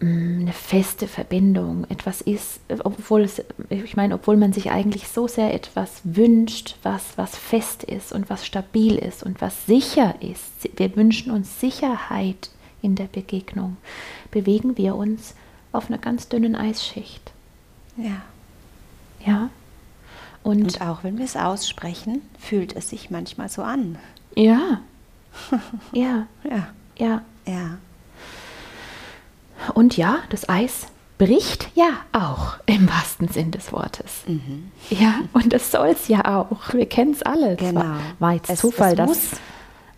[0.00, 5.52] eine feste Verbindung, etwas ist, obwohl es, ich meine, obwohl man sich eigentlich so sehr
[5.52, 10.70] etwas wünscht, was, was fest ist und was stabil ist und was sicher ist.
[10.78, 13.76] Wir wünschen uns Sicherheit in der Begegnung.
[14.30, 15.34] Bewegen wir uns
[15.72, 17.32] auf einer ganz dünnen Eisschicht.
[17.96, 18.22] ja.
[19.24, 19.50] Ja.
[20.42, 23.98] Und, Und auch wenn wir es aussprechen, fühlt es sich manchmal so an.
[24.34, 24.80] ja.
[25.92, 27.22] ja, Ja, ja.
[27.46, 27.78] ja,
[29.74, 30.86] Und ja, das Eis
[31.18, 34.22] bricht ja auch im wahrsten Sinn des Wortes.
[34.26, 34.70] mhm.
[34.88, 36.72] Ja, und das soll es ja auch.
[36.72, 37.52] Wir kennen es alle.
[37.52, 37.80] Es Genau.
[37.82, 39.18] War, war jetzt Es- Zufall, es dass,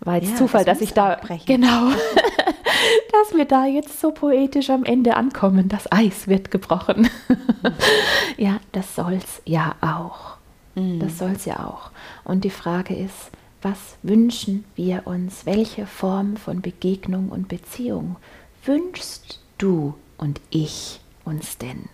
[0.01, 1.47] war jetzt Ja, Zufall es dass ich da brechen.
[1.47, 1.91] genau,
[3.13, 5.69] dass wir da jetzt so poetisch am Ende ankommen.
[5.69, 7.09] Das Eis wird gebrochen.
[8.37, 10.37] ja, das soll's ja auch.
[10.75, 10.99] Mhm.
[11.01, 11.91] Das soll's ja auch.
[12.25, 13.31] Und die Frage ist,
[13.63, 15.47] was wünschen wir uns?
[15.47, 18.17] Welche Form von Begegnung und Beziehung
[18.65, 21.85] wünschst du und ich uns denn?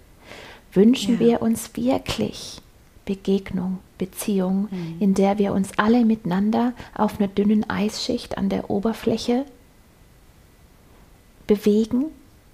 [0.72, 1.20] Wünschen Ja.
[1.20, 2.60] wir uns wirklich
[3.04, 4.96] Begegnung, Beziehung, Mhm.
[5.00, 9.44] in der wir uns alle miteinander auf einer dünnen Eisschicht an der Oberfläche
[11.46, 12.06] bewegen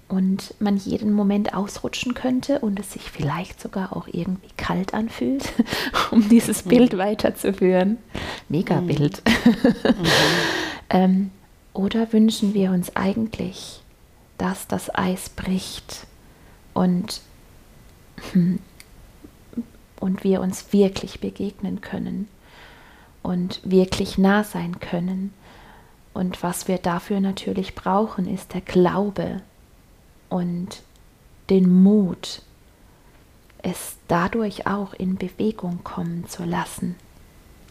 [0.07, 5.51] und man jeden Moment ausrutschen könnte und es sich vielleicht sogar auch irgendwie kalt anfühlt,
[6.11, 7.97] um dieses Bild weiterzuführen.
[8.47, 9.21] Mega Bild.
[10.89, 11.31] ähm,
[11.73, 13.81] oder wünschen wir uns eigentlich,
[14.37, 16.07] dass das Eis bricht
[16.73, 17.21] und,
[18.31, 18.59] hm,
[19.99, 22.27] und wir uns wirklich begegnen können
[23.23, 25.33] und wirklich nah sein können.
[26.13, 29.41] Und was wir dafür natürlich brauchen, ist der Glaube
[30.29, 30.81] und
[31.49, 32.41] den Mut,
[33.61, 36.95] es dadurch auch in Bewegung kommen zu lassen.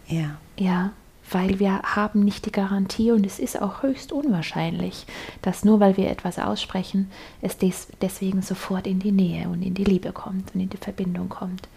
[0.08, 0.92] ja, Ja,
[1.30, 5.06] weil wir haben nicht die Garantie und es ist auch höchst unwahrscheinlich,
[5.42, 7.10] dass nur weil wir etwas aussprechen,
[7.40, 10.76] es des, deswegen sofort in die Nähe und in die Liebe kommt und in die
[10.76, 11.68] Verbindung kommt,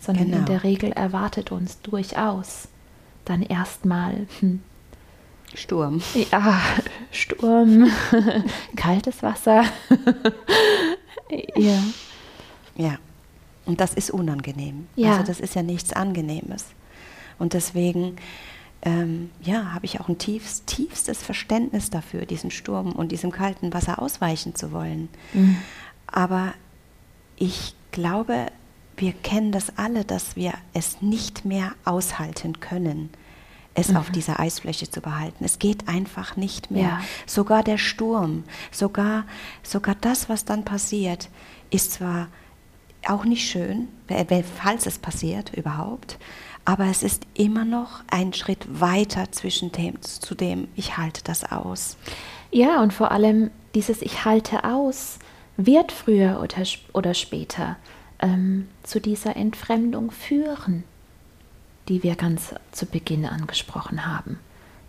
[0.00, 0.46] sondern in Genau.
[0.46, 2.68] der Regel erwartet uns durchaus
[3.24, 4.62] dann erstmal hm,
[5.54, 6.02] Sturm.
[6.32, 6.60] ja,
[7.12, 7.88] Sturm,
[8.76, 9.64] kaltes Wasser.
[11.56, 11.78] ja.
[12.76, 12.96] Ja,
[13.66, 14.88] und das ist unangenehm.
[14.96, 15.12] Ja.
[15.12, 16.66] Also das ist ja nichts Angenehmes.
[17.38, 18.16] Und deswegen,
[18.84, 23.72] ähm, ja, habe ich auch ein tiefst, tiefstes Verständnis dafür, diesen Sturm und diesem kalten
[23.72, 25.08] Wasser ausweichen zu wollen.
[25.32, 25.56] Mhm.
[26.06, 26.52] Aber
[27.36, 28.46] ich glaube,
[28.96, 33.10] wir kennen das alle, dass wir es nicht mehr aushalten können,
[33.74, 33.96] es Mhm.
[33.96, 35.44] auf dieser Eisfläche zu behalten.
[35.44, 36.82] Es geht einfach nicht mehr.
[36.88, 37.00] Ja.
[37.26, 39.24] Sogar der Sturm, sogar,
[39.64, 41.28] sogar das, was dann passiert,
[41.70, 42.28] ist zwar
[43.06, 46.18] auch nicht schön, äh, wenn- falls es passiert überhaupt,
[46.64, 51.50] aber es ist immer noch ein Schritt weiter zwischen dem, zu dem, ich halte das
[51.50, 51.96] aus.
[52.50, 55.18] Ja, und vor allem dieses Ich halte aus
[55.56, 57.76] wird früher oder, oder später
[58.20, 60.84] ähm, zu dieser Entfremdung führen,
[61.88, 64.38] die wir ganz zu Beginn angesprochen haben.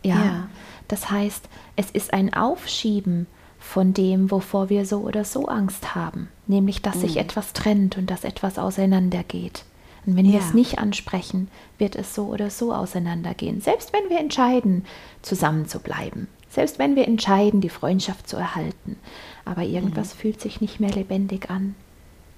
[0.03, 0.49] Ja, Ja.
[0.87, 3.27] das heißt, es ist ein Aufschieben
[3.59, 7.21] von dem, wovor wir so oder so Angst haben, nämlich dass sich Mhm.
[7.21, 9.65] etwas trennt und dass etwas auseinandergeht.
[10.05, 10.45] Und wenn wir Ja.
[10.45, 13.61] es nicht ansprechen, wird es so oder so auseinandergehen.
[13.61, 14.85] Selbst wenn wir entscheiden,
[15.21, 16.27] zusammen zu bleiben.
[16.49, 18.97] Selbst wenn wir entscheiden, die Freundschaft zu erhalten.
[19.43, 21.75] Aber irgendwas fühlt sich nicht mehr lebendig an.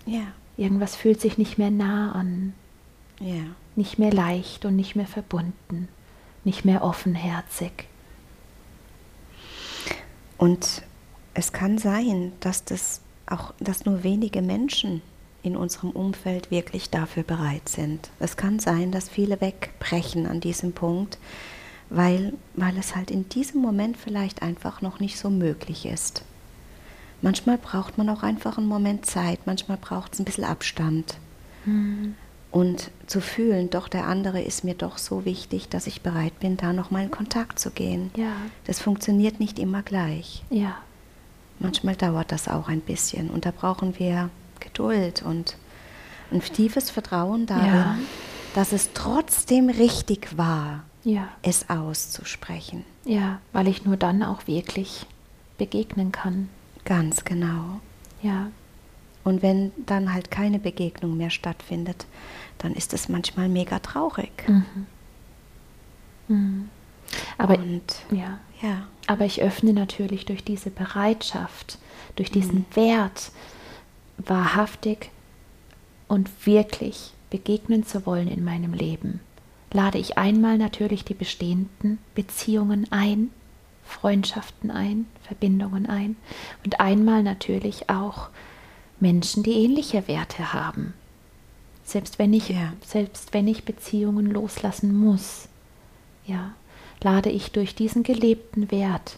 [0.05, 0.21] Ja,
[0.59, 2.53] Irgendwas fühlt sich nicht mehr nah an.
[3.19, 3.43] ja,
[3.75, 5.87] Nicht mehr leicht und nicht mehr verbunden.
[6.43, 7.87] Nicht mehr offenherzig.
[10.37, 10.83] Und
[11.33, 15.01] es kann sein, dass das auch, dass nur wenige Menschen
[15.43, 18.09] in unserem Umfeld wirklich dafür bereit sind.
[18.19, 21.17] Es kann sein, dass viele wegbrechen an diesem Punkt,
[21.89, 26.23] weil, weil es halt in diesem Moment vielleicht einfach noch nicht so möglich ist.
[27.21, 31.17] Manchmal braucht man auch einfach einen Moment Zeit, manchmal braucht es ein bisschen Abstand.
[31.65, 32.15] Mhm.
[32.51, 36.57] Und zu fühlen, doch der andere ist mir doch so wichtig, dass ich bereit bin,
[36.57, 38.11] da nochmal in Kontakt zu gehen.
[38.15, 38.33] Ja.
[38.65, 40.43] Das funktioniert nicht immer gleich.
[40.49, 40.77] Ja.
[41.59, 45.57] Manchmal dauert das auch ein bisschen und da brauchen wir Geduld und
[46.31, 47.97] ein tiefes Vertrauen darin, ja.
[48.55, 51.29] dass es trotzdem richtig war, ja.
[51.41, 52.83] es auszusprechen.
[53.05, 55.05] Ja, weil ich nur dann auch wirklich
[55.57, 56.49] begegnen kann.
[56.85, 57.79] Ganz genau.
[58.21, 58.47] Ja.
[59.23, 62.05] Und wenn dann halt keine Begegnung mehr stattfindet,
[62.59, 64.31] dann ist es manchmal mega traurig.
[64.47, 64.85] Mhm.
[66.27, 66.69] Mhm.
[67.37, 68.39] Aber, Und, ja.
[68.61, 68.87] ja.
[69.07, 71.77] Aber ich öffne natürlich durch diese Bereitschaft,
[72.15, 72.75] durch diesen mhm.
[72.75, 73.31] Wert,
[74.17, 75.11] wahrhaftig
[76.07, 79.19] und wirklich begegnen zu wollen in meinem Leben,
[79.71, 83.29] lade ich einmal natürlich die bestehenden Beziehungen ein,
[83.83, 86.15] Freundschaften ein, Verbindungen ein
[86.65, 88.29] und einmal natürlich auch
[88.99, 90.93] Menschen, die ähnliche Werte haben.
[91.83, 92.73] Selbst wenn ich, ja.
[92.85, 95.47] selbst wenn ich Beziehungen loslassen muss,
[96.25, 96.53] ja,
[97.01, 99.17] lade ich durch diesen gelebten Wert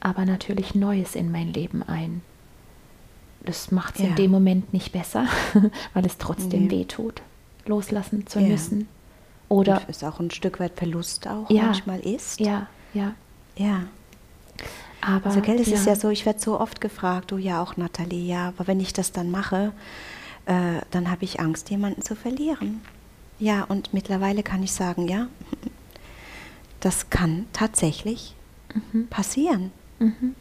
[0.00, 2.22] aber natürlich Neues in mein Leben ein.
[3.40, 4.08] Das macht es ja.
[4.08, 5.26] in dem Moment nicht besser,
[5.94, 6.70] weil es trotzdem nee.
[6.70, 7.22] weh tut,
[7.66, 8.48] loslassen zu ja.
[8.48, 8.88] müssen.
[9.48, 11.64] Oder Und es auch ein Stück weit Verlust auch ja.
[11.64, 12.40] manchmal ist.
[12.40, 13.14] Ja, ja.
[13.56, 13.84] Ja.
[15.00, 15.76] Aber so, gell, es ja.
[15.76, 18.80] ist ja so, ich werde so oft gefragt, du ja auch Nathalie, ja, aber wenn
[18.80, 19.72] ich das dann mache,
[20.46, 22.80] äh, dann habe ich Angst, jemanden zu verlieren.
[23.38, 25.28] Ja, und mittlerweile kann ich sagen, ja,
[26.80, 28.34] das kann tatsächlich
[28.92, 29.06] mhm.
[29.08, 29.70] passieren.
[29.98, 30.34] Mhm.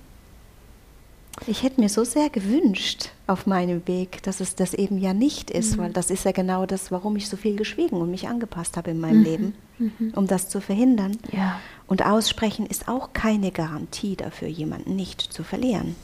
[1.46, 5.52] Ich hätte mir so sehr gewünscht auf meinem Weg, dass es das eben ja nicht
[5.52, 5.82] ist, mhm.
[5.82, 8.92] weil das ist ja genau das, warum ich so viel geschwiegen und mich angepasst habe
[8.92, 9.24] in meinem mhm.
[9.24, 10.14] Leben, mhm.
[10.16, 11.18] um das zu verhindern.
[11.32, 11.60] Ja.
[11.86, 15.96] Und aussprechen ist auch keine Garantie dafür, jemanden nicht zu verlieren.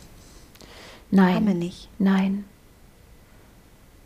[1.09, 1.35] Nein.
[1.35, 1.89] Haben wir nicht.
[1.97, 2.45] Nein.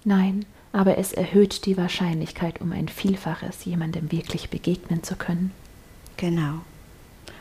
[0.03, 0.45] Nein.
[0.71, 5.51] Aber es erhöht die Wahrscheinlichkeit um ein Vielfaches, jemandem wirklich begegnen zu können.
[6.17, 6.61] Genau.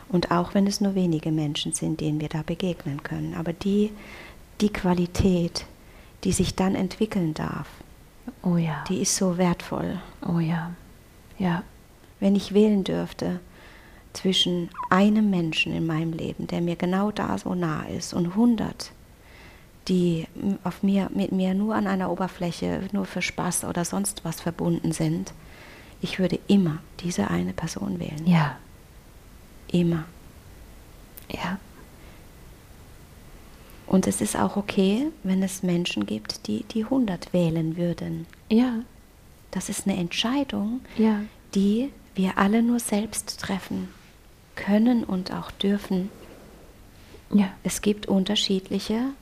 [0.09, 3.35] Und auch wenn es nur wenige Menschen sind, denen wir da begegnen können.
[3.35, 3.91] Aber die,
[4.61, 5.67] die Qualität,
[6.25, 7.69] die sich dann entwickeln darf,
[8.43, 8.85] oh ja.
[8.89, 10.01] die ist so wertvoll.
[10.27, 10.73] Oh ja.
[11.39, 11.63] Ja.
[12.21, 13.41] Wenn ich wählen dürfte
[14.13, 18.93] zwischen einem Menschen in meinem Leben, der mir genau da so nah ist, und 100,
[19.89, 20.27] die
[20.65, 24.93] auf mir, mit mir nur an einer Oberfläche, nur für Spaß oder sonst was verbunden
[24.93, 25.33] sind,
[26.01, 28.27] ich würde immer diese eine Person wählen.
[28.27, 28.57] Ja.
[29.73, 30.05] Immer.
[31.29, 31.59] Ja.
[33.87, 38.27] Und es ist auch okay, wenn es Menschen gibt, die die 100 wählen würden.
[38.51, 38.81] Ja.
[39.53, 41.21] Das ist eine Entscheidung, ja.
[41.55, 43.89] die wir alle nur selbst treffen
[44.55, 46.11] können und auch dürfen.
[47.33, 47.51] Ja.
[47.63, 49.13] Es gibt unterschiedliche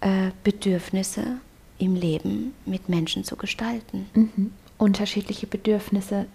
[0.00, 1.38] äh, Bedürfnisse
[1.78, 4.06] im Leben mit Menschen zu gestalten.
[4.14, 4.52] Mhm.
[4.78, 6.26] Unterschiedliche Bedürfnisse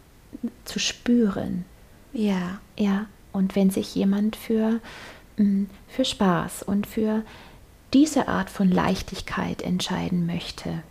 [0.65, 1.65] zu spüren.
[2.13, 2.59] Ja.
[2.77, 3.05] Ja.
[3.35, 4.79] Und wenn sich jemand für,
[5.37, 7.23] mm, für Spaß und für
[7.93, 10.83] diese Art von Leichtigkeit entscheiden möchte,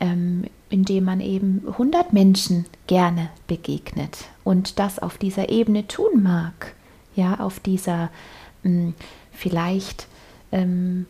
[0.00, 6.74] ähm, indem man eben 100 Menschen gerne begegnet und das auf dieser Ebene tun mag,
[7.14, 8.10] ja, auf dieser
[8.64, 8.94] mh, mm,
[9.30, 10.08] vielleicht,
[10.50, 11.06] ähm,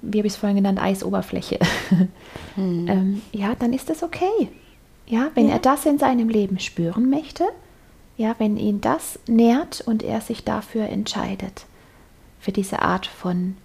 [0.00, 1.58] wie habe ich es vorhin genannt, Eisoberfläche,
[2.54, 2.88] hm.
[2.88, 4.48] ähm, ja, dann ist das okay.
[5.06, 5.54] Ja, wenn ja.
[5.54, 7.44] er das in seinem Leben spüren möchte,
[8.16, 11.66] ja, wenn ihn das nährt und er sich dafür entscheidet,
[12.40, 13.56] für diese Art von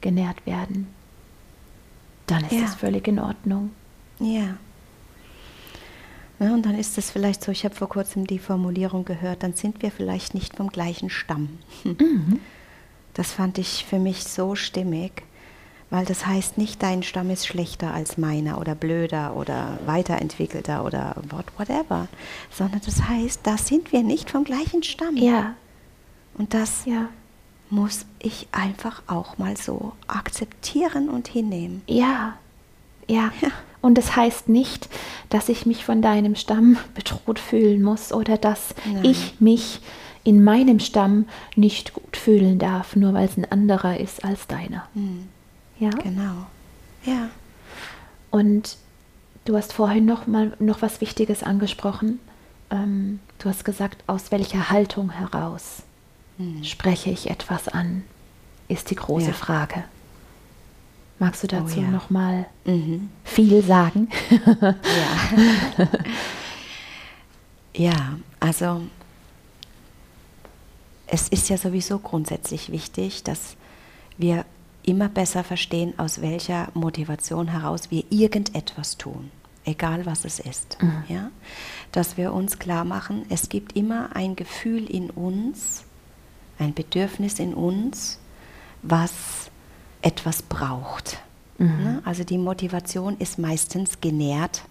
[0.00, 0.88] genährt werden,
[2.26, 2.60] dann ist ja.
[2.62, 3.70] das völlig in Ordnung.
[4.20, 4.56] Ja.
[6.38, 6.54] ja.
[6.54, 9.82] Und dann ist es vielleicht so, ich habe vor kurzem die Formulierung gehört, dann sind
[9.82, 11.58] wir vielleicht nicht vom gleichen Stamm.
[11.84, 12.40] Mhm.
[13.14, 15.22] Das fand ich für mich so stimmig
[15.90, 21.14] weil das heißt nicht, dein Stamm ist schlechter als meiner oder blöder oder weiterentwickelter oder
[21.56, 22.08] whatever,
[22.50, 25.16] sondern das heißt, da sind wir nicht vom gleichen Stamm.
[25.16, 25.54] Ja.
[26.36, 27.08] Und das ja.
[27.70, 31.82] muss ich einfach auch mal so akzeptieren und hinnehmen.
[31.86, 32.34] Ja.
[33.08, 33.32] Ja.
[33.40, 33.50] ja.
[33.80, 34.88] Und das heißt nicht,
[35.28, 39.04] dass ich mich von deinem Stamm bedroht fühlen muss oder dass Nein.
[39.04, 39.80] ich mich
[40.24, 44.88] in meinem Stamm nicht gut fühlen darf, nur weil es ein anderer ist als deiner.
[44.94, 45.28] Mhm.
[45.78, 45.90] Ja.
[45.90, 46.46] Genau.
[47.04, 47.28] Ja.
[48.30, 48.76] Und
[49.44, 52.18] du hast vorhin noch mal noch was Wichtiges angesprochen.
[52.70, 55.82] Ähm, du hast gesagt, aus welcher Haltung heraus
[56.38, 56.64] hm.
[56.64, 58.04] spreche ich etwas an.
[58.68, 59.32] ist die große Ja.
[59.32, 59.84] Frage.
[61.18, 61.88] Magst du dazu Oh ja.
[61.90, 63.08] noch mal Mhm.
[63.24, 64.08] viel sagen?
[65.74, 65.86] Ja.
[67.74, 68.82] ja, also
[71.06, 73.56] es ist ja sowieso grundsätzlich wichtig, dass
[74.18, 74.44] wir
[74.86, 79.30] immer besser verstehen, aus welcher Motivation heraus wir irgendetwas tun,
[79.64, 80.78] egal was es ist.
[81.08, 81.30] Ja?
[81.92, 85.84] Dass wir uns klar machen, es gibt immer ein Gefühl in uns,
[86.58, 88.18] ein Bedürfnis in uns,
[88.82, 89.50] was
[90.02, 91.18] etwas braucht.
[91.58, 92.02] Ne?
[92.04, 94.62] Also die Motivation ist meistens genährt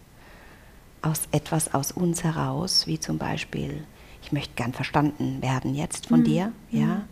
[1.02, 3.84] aus etwas aus uns heraus, wie zum Beispiel,
[4.24, 7.06] ich möchte gern verstanden werden jetzt von dir, ja,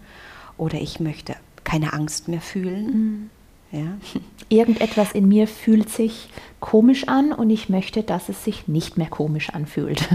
[0.58, 3.30] oder ich möchte keine Angst mehr fühlen,
[3.73, 3.97] ja,
[4.49, 9.10] Irgendetwas in mir fühlt sich komisch an und ich möchte, dass es sich nicht mehr
[9.10, 10.08] komisch anfühlt.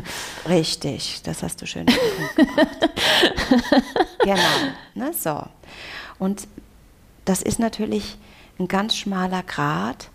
[0.49, 2.91] richtig, das hast du schön gebracht.
[4.23, 4.37] genau,
[4.95, 5.43] ne, so.
[6.21, 6.47] Und
[7.25, 8.17] das ist natürlich
[8.61, 10.09] ein ganz schmaler Grat,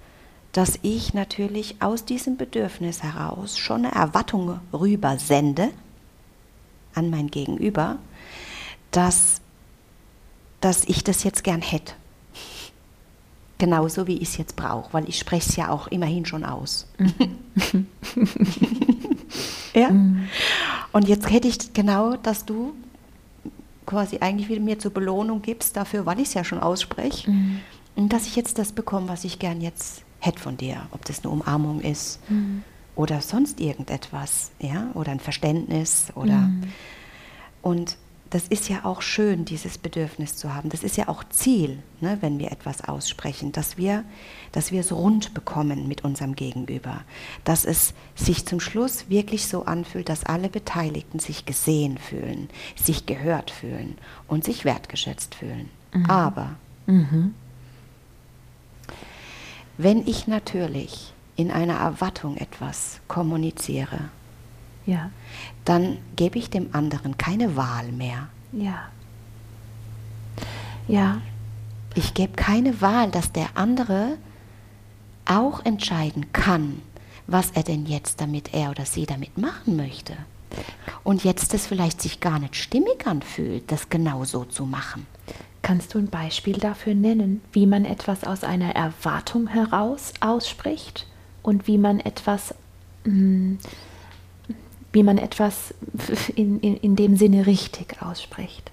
[0.53, 5.69] dass ich natürlich aus diesem Bedürfnis heraus schon eine Erwartung rüber sende
[6.95, 7.97] an mein Gegenüber,
[8.91, 9.41] dass,
[10.63, 11.93] dass ich das jetzt gern hätte.
[13.57, 16.87] Genauso wie ich es jetzt brauche, weil ich spreche es ja auch immerhin schon aus.
[19.73, 19.89] ja?
[20.91, 22.73] Und jetzt hätte ich genau, dass du
[23.85, 27.29] quasi eigentlich wieder mir zur Belohnung gibst dafür, weil ich es ja schon ausspreche,
[27.95, 31.23] und dass ich jetzt das bekomme, was ich gern jetzt hätte von dir, ob das
[31.23, 32.19] eine Umarmung ist
[32.95, 36.49] oder sonst irgendetwas, ja, oder ein Verständnis oder
[37.61, 37.97] und
[38.33, 40.69] das ist ja auch schön, dieses Bedürfnis zu haben.
[40.69, 44.03] Das ist ja auch Ziel, ne, wenn wir etwas aussprechen, dass wir,
[44.51, 47.01] dass wir es rund bekommen mit unserem Gegenüber.
[47.43, 53.05] Dass es sich zum Schluss wirklich so anfühlt, dass alle Beteiligten sich gesehen fühlen, sich
[53.05, 55.69] gehört fühlen und sich wertgeschätzt fühlen.
[56.07, 56.55] Aber
[59.77, 64.09] wenn ich natürlich in einer Erwartung etwas kommuniziere,
[64.85, 65.11] Ja,
[65.65, 68.27] dann gebe ich dem anderen keine Wahl mehr.
[68.51, 68.89] ja.
[70.87, 71.21] Ja,
[71.95, 74.17] Ich gebe keine Wahl, dass der andere
[75.25, 76.81] auch entscheiden kann,
[77.27, 80.13] was er denn jetzt damit, er oder sie damit machen möchte.
[81.03, 85.05] Und jetzt es vielleicht sich gar nicht stimmig anfühlt, das genau so zu machen.
[85.61, 91.07] kannst du ein Beispiel dafür nennen, wie man etwas aus einer Erwartung heraus ausspricht
[91.41, 92.53] und wie man etwas,
[93.05, 93.55] mm,
[94.93, 95.73] wie man etwas
[96.35, 98.71] in, in, in dem Sinne richtig ausspricht?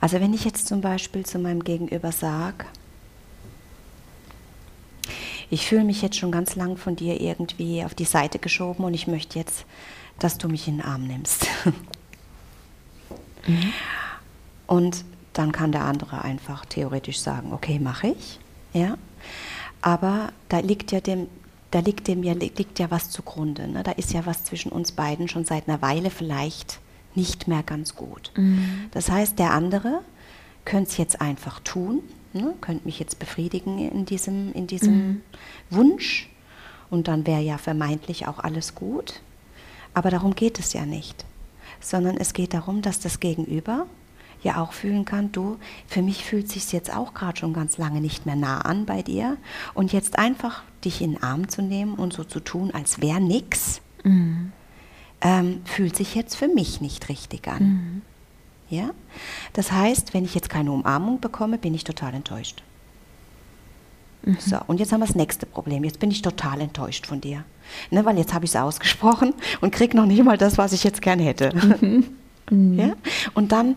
[0.00, 2.64] Also wenn ich jetzt zum Beispiel zu meinem Gegenüber sage,
[5.50, 8.94] ich fühle mich jetzt schon ganz lang von dir irgendwie auf die Seite geschoben und
[8.94, 9.66] ich möchte jetzt,
[10.18, 11.46] dass du mich in den Arm nimmst.
[14.66, 18.40] Und dann kann der andere einfach theoretisch sagen, okay, mache ich,
[18.72, 18.96] ja.
[19.82, 21.26] Aber da liegt ja dem,
[21.72, 23.66] da liegt dem ja liegt ja was zugrunde.
[23.66, 23.82] Ne?
[23.82, 26.78] Da ist ja was zwischen uns beiden schon seit einer Weile vielleicht
[27.14, 28.30] nicht mehr ganz gut.
[28.92, 30.00] Das heißt, der andere
[30.64, 32.54] könnte es jetzt einfach tun, ne?
[32.60, 35.22] könnte mich jetzt befriedigen in diesem, in diesem
[35.70, 36.30] Wunsch
[36.90, 39.20] und dann wäre ja vermeintlich auch alles gut.
[39.94, 41.24] Aber darum geht es ja nicht,
[41.80, 43.86] sondern es geht darum, dass das Gegenüber
[44.42, 48.00] ja auch fühlen kann, du, für mich fühlt sich jetzt auch gerade schon ganz lange
[48.00, 49.36] nicht mehr nah an bei dir
[49.74, 53.20] und jetzt einfach dich in den Arm zu nehmen und so zu tun, als wäre
[53.20, 53.80] nix,
[55.20, 58.02] ähm, fühlt sich jetzt für mich nicht richtig an.
[58.68, 58.90] Ja?
[59.52, 62.62] Das heißt, wenn ich jetzt keine Umarmung bekomme, bin ich total enttäuscht.
[64.38, 65.82] So, und jetzt haben wir das nächste Problem.
[65.82, 67.44] Jetzt bin ich total enttäuscht von dir.
[67.90, 70.84] Ne, weil jetzt habe ich es ausgesprochen und kriege noch nicht mal das, was ich
[70.84, 71.52] jetzt gern hätte.
[72.50, 72.92] Ja?
[73.34, 73.76] Und dann,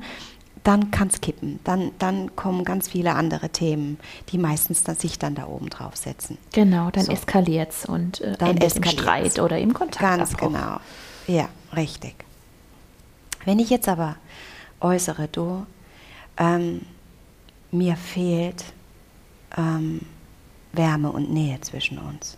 [0.66, 1.60] dann kann es kippen.
[1.64, 3.98] Dann, dann kommen ganz viele andere Themen,
[4.30, 6.38] die meistens dann, sich dann da oben drauf setzen.
[6.54, 7.12] Genau, dann So.
[7.14, 9.02] eskaliert es und äh, Dann endet im eskaliert's.
[9.02, 10.02] Streit oder im Kontakt.
[10.02, 10.80] Ganz genau.
[11.28, 12.16] Ja, richtig.
[13.46, 14.16] Wenn ich jetzt aber
[14.82, 15.66] äußere, du,
[16.38, 16.82] ähm,
[17.72, 18.66] mir fehlt
[19.56, 20.02] ähm,
[20.74, 22.38] Wärme und Nähe zwischen uns.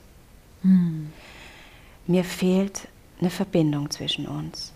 [2.07, 2.87] Mir fehlt
[3.21, 4.73] eine Verbindung zwischen uns.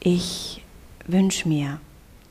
[0.00, 0.62] Ich
[1.06, 1.80] wünsche mir,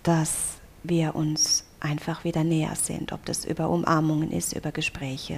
[0.04, 5.38] dass wir uns einfach wieder näher sind, ob das über Umarmungen ist, über Gespräche,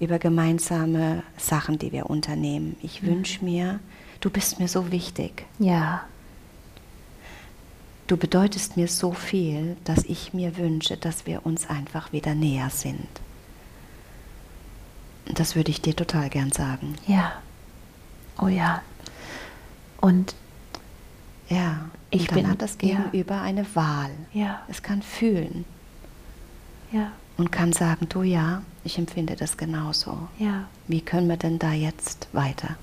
[0.00, 2.76] über gemeinsame Sachen, die wir unternehmen.
[2.82, 3.80] Ich wünsche mir,
[4.20, 5.46] du bist mir so wichtig.
[5.58, 6.04] Ja,
[8.08, 12.70] Du bedeutest mir so viel, dass ich mir wünsche, dass wir uns einfach wieder näher
[12.70, 13.08] sind.
[15.34, 16.94] Das würde ich dir total gern sagen.
[17.06, 17.32] ja.
[18.38, 18.82] Oh ja.
[20.00, 20.34] Und
[21.48, 22.96] Ja, Ich und dann bin- hat das ja.
[22.96, 24.10] Gegenüber eine Wahl.
[24.32, 25.64] Ja, Es kann fühlen
[26.92, 30.28] ja, und kann sagen, du ja, ich empfinde das genauso.
[30.38, 32.76] ja, Wie können wir denn da jetzt weiter?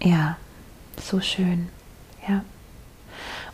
[0.00, 0.36] ja.
[1.02, 1.68] So schön.
[2.28, 2.44] Ja.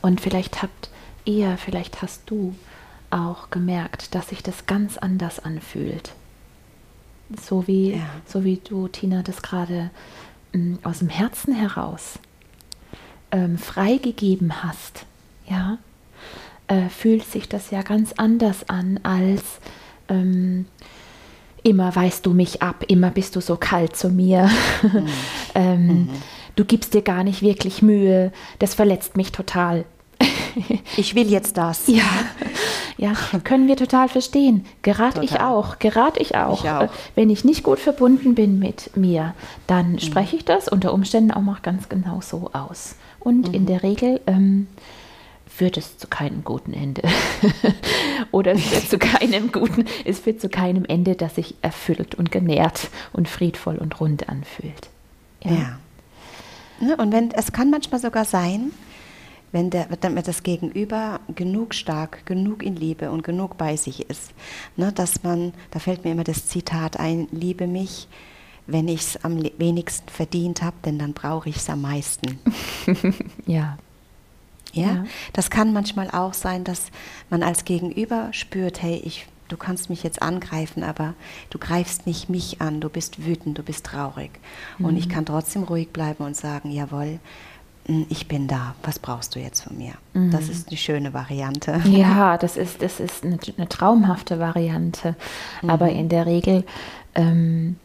[0.03, 0.90] Und vielleicht habt
[1.24, 2.55] ihr, vielleicht hast du
[3.11, 6.12] auch gemerkt, dass sich das ganz anders anfühlt.
[7.42, 8.03] So wie, Ja.
[8.26, 9.90] so wie du, Tina, das gerade
[10.53, 12.18] mm, aus dem Herzen heraus
[13.32, 15.04] ähm, freigegeben hast,
[15.48, 15.78] ja,
[16.68, 19.42] äh, fühlt sich das ja ganz anders an als
[20.08, 20.66] ähm,
[21.62, 24.48] immer weißt du mich ab, immer bist du so kalt zu mir.
[25.54, 26.08] ähm,
[26.56, 29.84] Du gibst dir gar nicht wirklich Mühe, das verletzt mich total.
[30.96, 31.86] Ich will jetzt das.
[31.86, 32.02] Ja,
[32.98, 33.12] ja,
[33.44, 34.66] können wir total verstehen.
[34.82, 36.64] Gerade ich auch, gerade ich auch.
[36.64, 36.82] Ich auch.
[36.82, 39.34] Äh, Wenn ich nicht gut verbunden bin mit mir,
[39.68, 39.98] dann Mhm.
[40.00, 42.96] spreche ich das unter Umständen auch mal ganz genau so aus.
[43.20, 43.54] Und Mhm.
[43.54, 44.66] in der Regel ähm,
[45.46, 47.02] führt es zu keinem guten Ende.
[48.32, 52.32] Oder es führt zu keinem guten, es führt zu keinem Ende, das sich erfüllt und
[52.32, 54.88] genährt und friedvoll und rund anfühlt.
[55.44, 55.78] Ja.
[56.80, 58.72] Ne, Und wenn, es kann manchmal sogar sein,
[59.52, 64.32] wenn, der, wenn das Gegenüber genug stark, genug in Liebe und genug bei sich ist,
[64.76, 68.08] ne, dass man, da fällt mir immer das Zitat ein, liebe mich,
[68.66, 72.38] wenn ich es am wenigsten verdient habe, denn dann brauche ich es am meisten.
[73.46, 73.78] Ja.
[74.72, 74.82] Ja?
[74.82, 75.04] Ja.
[75.32, 76.86] Das kann manchmal auch sein, dass
[77.28, 81.14] man als Gegenüber spürt, hey, ich, du kannst mich jetzt angreifen, aber
[81.50, 84.30] du greifst nicht mich an, du bist wütend, du bist traurig.
[84.78, 87.18] Und ich kann trotzdem ruhig bleiben und sagen, jawohl,
[87.88, 89.94] mm, ich bin da, was brauchst du jetzt von mir?
[90.30, 91.80] Das ist eine schöne Variante.
[91.86, 95.16] Ja, das ist, das ist eine, eine traumhafte Variante.
[95.66, 96.64] Aber in der Regel
[97.16, 97.76] ähm,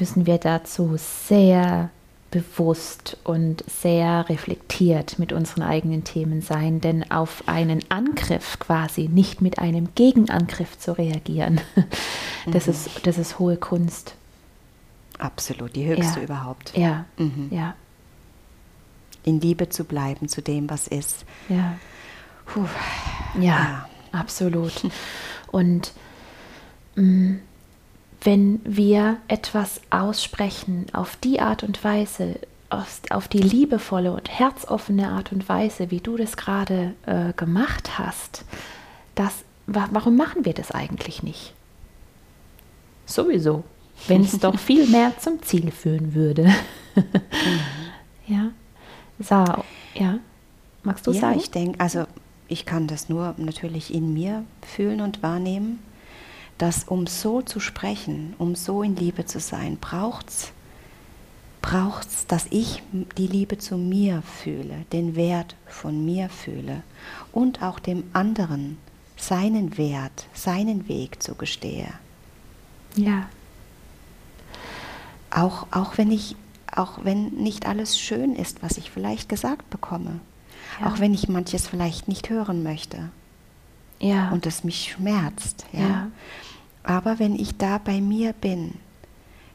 [0.00, 1.90] müssen wir dazu sehr
[2.30, 9.40] bewusst und sehr reflektiert mit unseren eigenen Themen sein, denn auf einen Angriff quasi nicht
[9.42, 11.60] mit einem Gegenangriff zu reagieren,
[12.52, 14.14] das, ist, das ist hohe Kunst.
[15.18, 16.24] Absolut, die höchste Ja.
[16.24, 16.76] überhaupt.
[16.76, 17.48] Ja, Mhm.
[17.50, 17.74] ja,
[19.24, 21.24] In Liebe zu bleiben zu dem, was ist.
[21.48, 21.76] ja.
[22.46, 22.66] Puh.
[23.40, 24.72] Ja, absolut.
[25.52, 25.92] Und
[26.96, 27.38] mh,
[28.22, 35.08] wenn wir etwas aussprechen auf die Art und Weise, auf, auf die liebevolle und herzoffene
[35.08, 38.44] Art und Weise, wie du das gerade äh, gemacht hast,
[39.14, 41.54] das, wa warum machen wir das eigentlich nicht?
[43.06, 43.64] Sowieso,
[44.06, 46.52] wenn es doch viel mehr zum Ziel führen würde.
[48.26, 48.52] Ja,
[49.18, 49.64] Sa,
[49.94, 50.20] ja,
[50.84, 51.38] magst du ja, sagen?
[51.40, 52.04] ich denke, also
[52.46, 55.80] ich kann das nur natürlich in mir fühlen und wahrnehmen,
[56.60, 60.52] dass um so zu sprechen, um so in Liebe zu sein, braucht's
[61.62, 62.82] braucht's, dass ich
[63.18, 66.82] die Liebe zu mir fühle, den Wert von mir fühle
[67.32, 68.78] und auch dem anderen
[69.16, 71.92] seinen Wert, seinen Weg zugestehe.
[72.96, 73.28] ja,
[75.30, 76.36] Auch, auch wenn ich
[76.72, 80.20] auch wenn nicht alles schön ist, was ich vielleicht gesagt bekomme.
[80.80, 80.86] Ja.
[80.86, 83.10] Auch wenn ich manches vielleicht nicht hören möchte
[83.98, 85.66] ja, und es mich schmerzt.
[85.72, 85.80] Ja?
[85.80, 86.10] Ja.
[86.90, 88.74] Aber wenn ich da bei mir bin,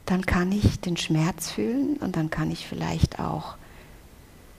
[0.06, 3.56] dann kann ich den Schmerz fühlen und dann kann ich vielleicht auch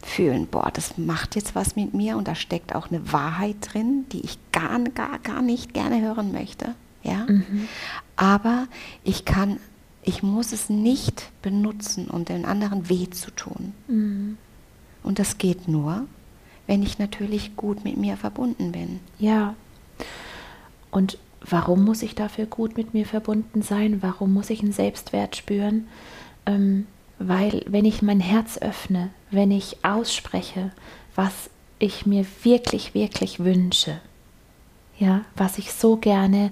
[0.03, 4.05] fühlen, boah, das macht jetzt was mit mir und da steckt auch eine Wahrheit drin,
[4.13, 6.75] die ich gar, gar, gar nicht gerne hören möchte.
[7.03, 7.25] Ja?
[7.27, 7.67] Mhm.
[8.15, 8.69] Aber
[9.05, 9.59] ich kann,
[10.03, 13.73] ich muss es nicht benutzen, um den anderen weh zu tun.
[13.89, 14.37] Mhm.
[15.03, 16.07] Und das geht nur,
[16.67, 19.01] wenn ich natürlich gut mit mir verbunden bin.
[19.19, 19.55] Ja.
[20.91, 21.17] Und
[21.49, 24.03] warum muss ich dafür gut mit mir verbunden sein?
[24.03, 25.87] Warum muss ich einen Selbstwert spüren?
[26.45, 26.87] Ähm,
[27.19, 30.73] weil wenn ich mein Herz öffne, wenn ich ausspreche,
[31.15, 34.01] was ich mir wirklich, wirklich wünsche,
[34.99, 36.51] ja, was ich so gerne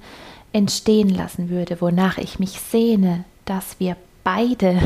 [0.52, 4.80] entstehen lassen würde, wonach ich mich sehne, dass wir beide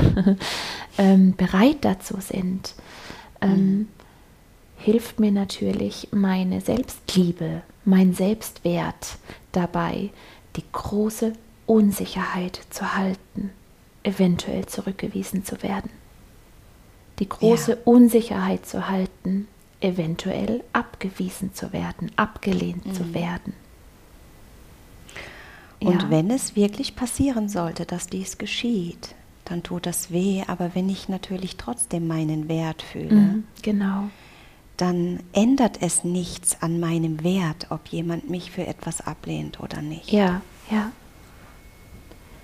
[0.98, 2.74] ähm, bereit dazu sind,
[3.40, 3.88] ähm,
[4.78, 9.16] hilft mir natürlich meine Selbstliebe, mein Selbstwert
[9.52, 10.10] dabei,
[10.56, 11.32] die große
[11.66, 13.50] Unsicherheit zu halten,
[14.02, 15.90] eventuell zurückgewiesen zu werden.
[17.18, 17.76] Die große Ja.
[17.84, 19.48] Unsicherheit zu halten,
[19.80, 23.54] eventuell abgewiesen zu werden, abgelehnt zu werden.
[25.80, 26.10] Und Ja.
[26.10, 29.14] wenn es wirklich passieren sollte, dass dies geschieht,
[29.44, 30.42] dann tut das weh.
[30.46, 34.10] Aber wenn ich natürlich trotzdem meinen Wert fühle, Mhm, genau.
[34.78, 40.10] Dann ändert es nichts an meinem Wert, ob jemand mich für etwas ablehnt oder nicht.
[40.10, 40.90] Ja, ja,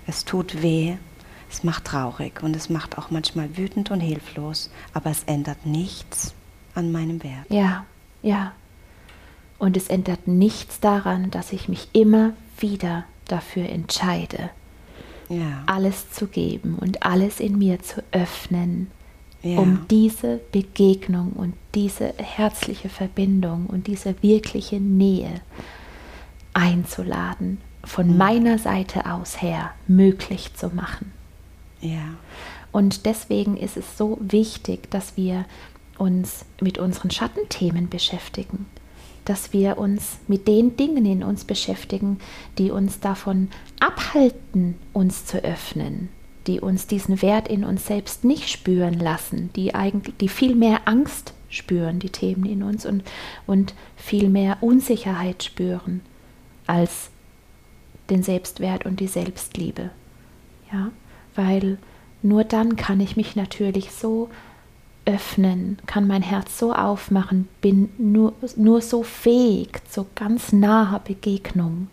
[0.07, 0.97] Es tut weh,
[1.49, 6.33] es macht traurig und es macht auch manchmal wütend und hilflos, aber es ändert nichts
[6.75, 7.45] an meinem Wert.
[7.49, 7.85] Ja,
[8.21, 8.51] ja.
[9.57, 14.49] Und es ändert nichts daran, dass ich mich immer wieder dafür entscheide,
[15.29, 15.63] Ja.
[15.65, 18.91] alles zu geben und alles in mir zu öffnen,
[19.45, 19.59] Ja.
[19.59, 25.39] um diese Begegnung und diese herzliche Verbindung und diese wirkliche Nähe
[26.53, 28.17] einzuladen, von Mhm.
[28.17, 31.11] meiner Seite aus her möglich zu machen.
[31.81, 32.15] Ja.
[32.71, 35.45] Und deswegen ist es so wichtig, dass wir
[35.97, 38.65] uns mit unseren Schattenthemen beschäftigen,
[39.25, 42.19] dass wir uns mit den Dingen in uns beschäftigen,
[42.57, 46.09] die uns davon abhalten, uns zu öffnen,
[46.47, 50.81] die uns diesen Wert in uns selbst nicht spüren lassen, die eigentlich, die viel mehr
[50.85, 53.03] Angst spüren, die Themen in uns und,
[53.47, 56.01] und viel mehr Unsicherheit spüren
[56.67, 57.09] als
[58.09, 59.89] den Selbstwert und die Selbstliebe.
[60.71, 60.91] Ja,
[61.35, 61.77] weil
[62.21, 64.29] nur dann kann ich mich natürlich so
[65.05, 71.87] öffnen, kann mein Herz so aufmachen, bin nur, nur so fähig zu ganz naher Begegnung,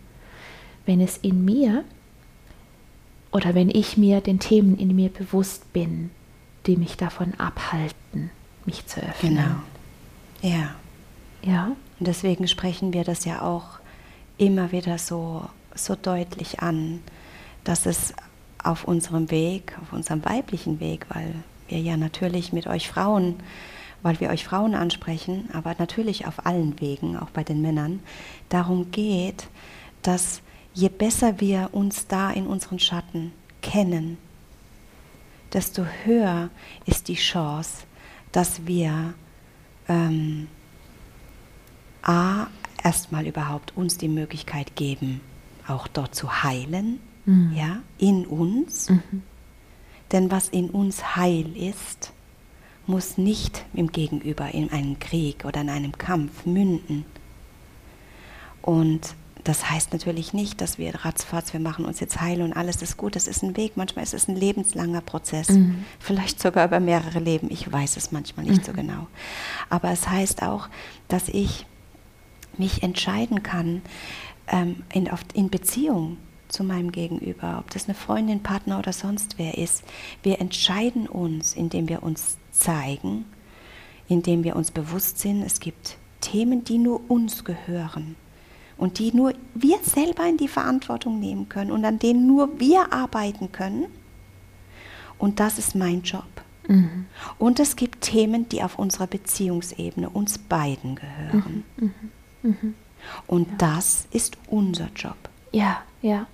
[0.85, 1.83] wenn es in mir
[3.33, 6.11] oder wenn ich mir den Themen in mir bewusst bin,
[6.67, 8.29] die mich davon abhalten,
[8.65, 9.35] mich zu öffnen.
[9.35, 10.53] Genau.
[10.55, 10.75] Ja.
[11.41, 13.79] Ja, Und deswegen sprechen wir das ja auch
[14.37, 15.43] immer wieder so,
[15.75, 17.01] so deutlich an,
[17.65, 18.13] dass es
[18.63, 21.35] auf unserem Weg, auf unserem weiblichen Weg, weil
[21.67, 23.35] wir ja natürlich mit euch Frauen,
[24.03, 27.99] weil wir euch Frauen ansprechen, aber natürlich auf allen Wegen, auch bei den Männern,
[28.47, 29.47] darum geht,
[30.01, 30.41] dass
[30.73, 34.17] je besser wir uns da in unseren Schatten kennen,
[35.51, 36.49] desto höher
[36.85, 37.83] ist die Chance,
[38.31, 39.13] dass wir
[39.87, 40.47] ähm,
[42.01, 42.47] A,
[42.83, 45.21] erstmal überhaupt uns die Möglichkeit geben,
[45.67, 47.53] auch dort zu heilen, Mhm.
[47.55, 48.89] ja, in uns.
[48.89, 49.23] Mhm.
[50.11, 52.11] Denn was in uns heil ist,
[52.85, 57.05] muss nicht im Gegenüber in einem Krieg oder in einem Kampf münden.
[58.61, 62.81] Und das heißt natürlich nicht, dass wir ratzfatz, wir machen uns jetzt heil und alles
[62.81, 63.15] ist gut.
[63.15, 63.75] Das ist ein Weg.
[63.75, 65.49] Manchmal ist es ein lebenslanger Prozess.
[65.49, 65.83] Mhm.
[65.99, 67.49] Vielleicht sogar über mehrere Leben.
[67.51, 68.77] Ich weiß es manchmal nicht so Mhm.
[68.77, 69.07] genau.
[69.69, 70.69] Aber es heißt auch,
[71.09, 71.65] dass ich
[72.57, 73.81] mich entscheiden kann,
[74.47, 76.17] ähm, in, auf, in Beziehung
[76.47, 79.83] zu meinem Gegenüber, ob das eine Freundin, Partner oder sonst wer ist.
[80.21, 83.25] Wir entscheiden uns, indem wir uns zeigen,
[84.07, 88.15] indem wir uns bewusst sind, es gibt Themen, die nur uns gehören
[88.83, 92.91] und die nur wir selber in die Verantwortung nehmen können und an denen nur wir
[92.91, 93.85] arbeiten können.
[95.17, 96.27] Und das ist mein Job.
[96.67, 97.05] Mhm.
[97.39, 101.63] Und es gibt Themen, die auf unserer Beziehungsebene uns beiden gehören.
[102.41, 102.73] Mhm.
[103.25, 105.15] Und das ist unser Job.
[105.53, 106.27] Ja, ja.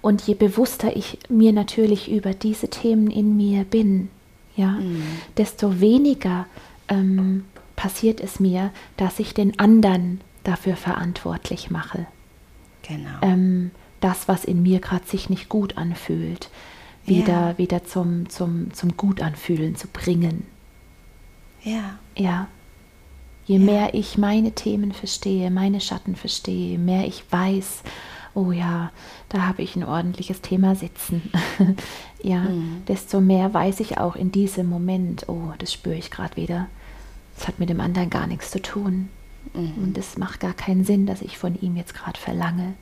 [0.00, 4.08] Und je bewusster ich mir natürlich über diese Themen in mir bin,
[4.56, 5.04] ja, Mhm.
[5.36, 6.46] desto weniger
[6.88, 7.44] ähm,
[7.76, 12.06] passiert es mir, dass ich den anderen dafür verantwortlich mache.
[12.82, 13.18] Genau.
[13.22, 13.70] Ähm,
[14.00, 16.50] das, was in mir gerade sich nicht gut anfühlt,
[17.04, 17.58] wieder, Ja.
[17.58, 20.46] wieder zum, zum, zum Gutanfühlen zu bringen.
[21.62, 21.98] ja.
[22.16, 22.48] Ja.
[23.46, 23.64] Je Ja.
[23.64, 27.82] mehr ich meine Themen verstehe, meine Schatten verstehe, je mehr ich weiß,
[28.34, 28.92] oh ja,
[29.28, 31.30] da habe ich ein ordentliches Thema sitzen.
[32.22, 32.82] ja, Mhm.
[32.86, 36.68] desto mehr weiß ich auch in diesem Moment, oh, das spüre ich gerade wieder.
[37.36, 39.08] Das hat mit dem anderen gar nichts zu tun.
[39.54, 39.82] Mhm.
[39.82, 42.74] Und es macht gar keinen Sinn, dass ich von ihm jetzt gerade verlange,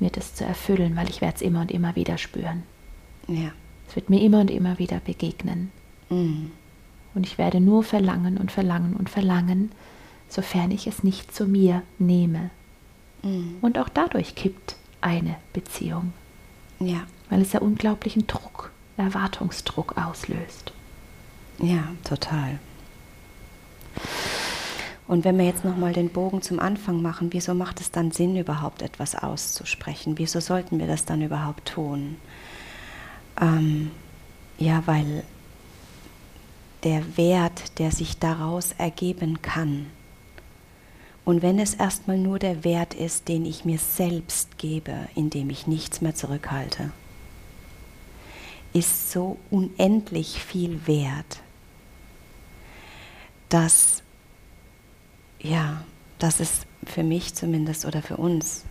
[0.00, 2.62] mir das zu erfüllen, weil ich werde es immer und immer wieder spüren.
[3.28, 3.50] Ja.
[3.88, 5.70] Es wird mir immer und immer wieder begegnen.
[6.10, 6.50] Mhm.
[7.14, 9.72] Und ich werde nur verlangen und verlangen und verlangen,
[10.28, 12.50] sofern ich es nicht zu mir nehme.
[13.22, 13.56] Mhm.
[13.60, 16.12] Und auch dadurch kippt eine Beziehung,
[16.78, 17.06] Ja.
[17.30, 20.72] weil es ja unglaublichen Druck, Erwartungsdruck auslöst.
[21.58, 22.58] Ja, total.
[25.08, 28.36] Und wenn wir jetzt nochmal den Bogen zum Anfang machen, wieso macht es dann Sinn,
[28.36, 30.18] überhaupt etwas auszusprechen?
[30.18, 32.16] Wieso sollten wir das dann überhaupt tun?
[33.40, 33.92] Ähm,
[34.58, 35.22] ja, weil
[36.82, 39.86] der Wert, der sich daraus ergeben kann,
[41.26, 45.66] und wenn es erstmal nur der Wert ist, den ich mir selbst gebe, indem ich
[45.66, 46.92] nichts mehr zurückhalte,
[48.72, 51.40] ist so unendlich viel wert,
[53.48, 54.04] dass,
[55.40, 55.84] ja,
[56.18, 58.64] dass es für mich zumindest oder für uns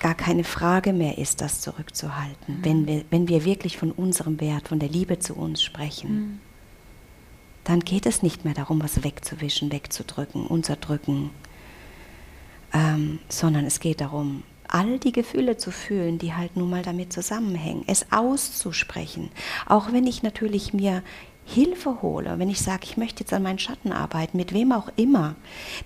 [0.00, 4.68] gar keine Frage mehr ist, das zurückzuhalten, wenn, wir, wenn wir wirklich von unserem Wert,
[4.68, 6.40] von der Liebe zu uns sprechen.
[7.64, 11.30] Dann geht es nicht mehr darum, was wegzuwischen, wegzudrücken, unterdrücken,
[12.72, 17.12] ähm, sondern es geht darum, all die Gefühle zu fühlen, die halt nun mal damit
[17.12, 19.30] zusammenhängen, es auszusprechen.
[19.66, 21.02] Auch wenn ich natürlich mir
[21.48, 24.90] Hilfe hole, wenn ich sage, ich möchte jetzt an meinen Schatten arbeiten, mit wem auch
[24.96, 25.34] immer,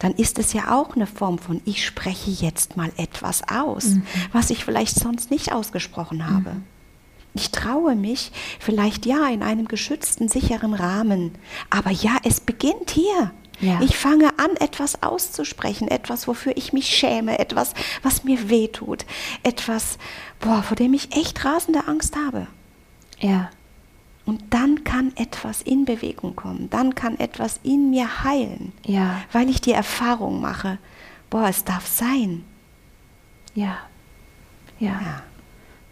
[0.00, 4.02] dann ist es ja auch eine Form von, ich spreche jetzt mal etwas aus, mhm.
[4.32, 6.54] was ich vielleicht sonst nicht ausgesprochen habe.
[6.54, 6.64] Mhm.
[7.34, 11.32] Ich traue mich vielleicht ja in einem geschützten, sicheren Rahmen,
[11.70, 13.32] aber ja, es beginnt hier.
[13.60, 13.80] Ja.
[13.80, 19.06] Ich fange an, etwas auszusprechen, etwas, wofür ich mich schäme, etwas, was mir wehtut,
[19.44, 19.98] etwas,
[20.40, 22.48] boah, vor dem ich echt rasende Angst habe.
[23.20, 23.50] Ja.
[24.24, 29.22] Und dann kann etwas in Bewegung kommen, dann kann etwas in mir heilen, ja.
[29.32, 30.78] weil ich die Erfahrung mache,
[31.28, 32.44] boah, es darf sein.
[33.54, 33.78] Ja.
[34.78, 34.92] ja.
[34.92, 35.22] ja.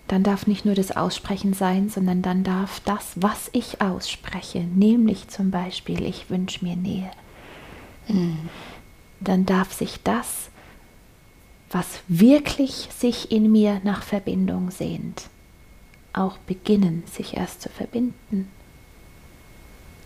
[0.06, 5.28] Dann darf nicht nur das Aussprechen sein, sondern dann darf das, was ich ausspreche, nämlich
[5.28, 7.10] zum Beispiel, ich wünsche mir Nähe,
[8.08, 8.48] mhm.
[9.20, 10.50] dann darf sich das,
[11.70, 15.28] was wirklich sich in mir nach Verbindung sehnt,
[16.12, 18.48] auch beginnen, sich erst zu verbinden.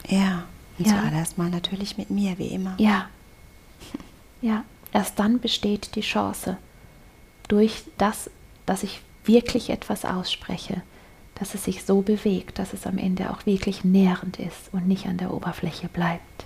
[0.06, 0.44] Ja,
[0.78, 0.92] und ja.
[0.92, 2.74] zuallererst mal natürlich mit mir, wie immer.
[2.78, 3.08] Ja.
[4.42, 6.58] Ja, erst dann besteht die Chance,
[7.48, 8.30] durch das,
[8.66, 10.82] dass ich wirklich etwas ausspreche,
[11.34, 15.06] dass es sich so bewegt, dass es am Ende auch wirklich nährend ist und nicht
[15.06, 16.44] an der Oberfläche bleibt.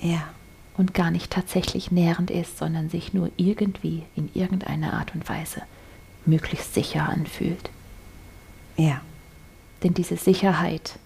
[0.00, 0.28] Ja.
[0.76, 5.62] Und gar nicht tatsächlich nährend ist, sondern sich nur irgendwie in irgendeiner Art und Weise
[6.26, 7.70] möglichst sicher anfühlt.
[8.76, 9.00] Ja.
[9.82, 10.98] Denn diese Sicherheit,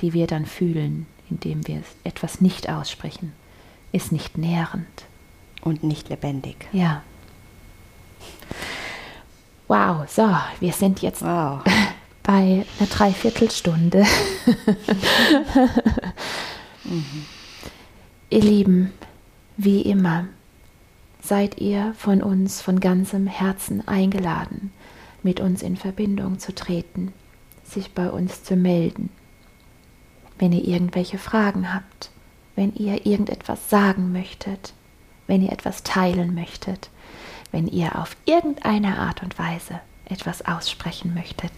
[0.00, 3.32] die wir dann fühlen, indem wir etwas nicht aussprechen,
[3.92, 5.04] ist nicht nährend.
[5.62, 6.56] Und nicht lebendig.
[6.72, 7.02] Ja.
[9.66, 11.62] Wow, so, wir sind jetzt wow.
[12.22, 14.04] bei einer Dreiviertelstunde.
[16.84, 17.04] mhm.
[18.30, 18.92] Ihr Lieben,
[19.56, 20.26] wie immer,
[21.22, 24.72] seid ihr von uns von ganzem Herzen eingeladen,
[25.24, 27.12] mit uns in Verbindung zu treten,
[27.64, 29.10] sich bei uns zu melden.
[30.38, 32.10] Wenn ihr irgendwelche Fragen habt,
[32.56, 34.74] wenn ihr irgendetwas sagen möchtet,
[35.26, 36.90] wenn ihr etwas teilen möchtet,
[37.50, 41.52] wenn ihr auf irgendeine Art und Weise etwas aussprechen möchtet.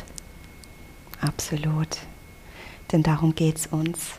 [1.21, 1.99] Absolut.
[2.93, 4.13] Denn darum geht es uns.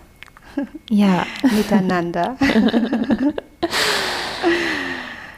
[0.90, 1.26] Ja.
[1.44, 2.36] Miteinander.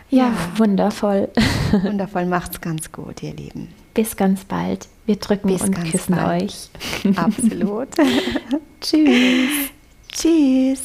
[0.09, 1.29] ja, ja, wundervoll.
[1.71, 3.69] Wundervoll, macht's ganz gut, ihr Lieben.
[3.99, 4.87] Bis ganz bald.
[5.07, 6.43] Wir drücken Bis und küssen bald.
[6.43, 6.69] euch.
[7.17, 7.89] Absolut.
[8.79, 9.71] Tschüss.
[10.09, 10.79] Tschüss.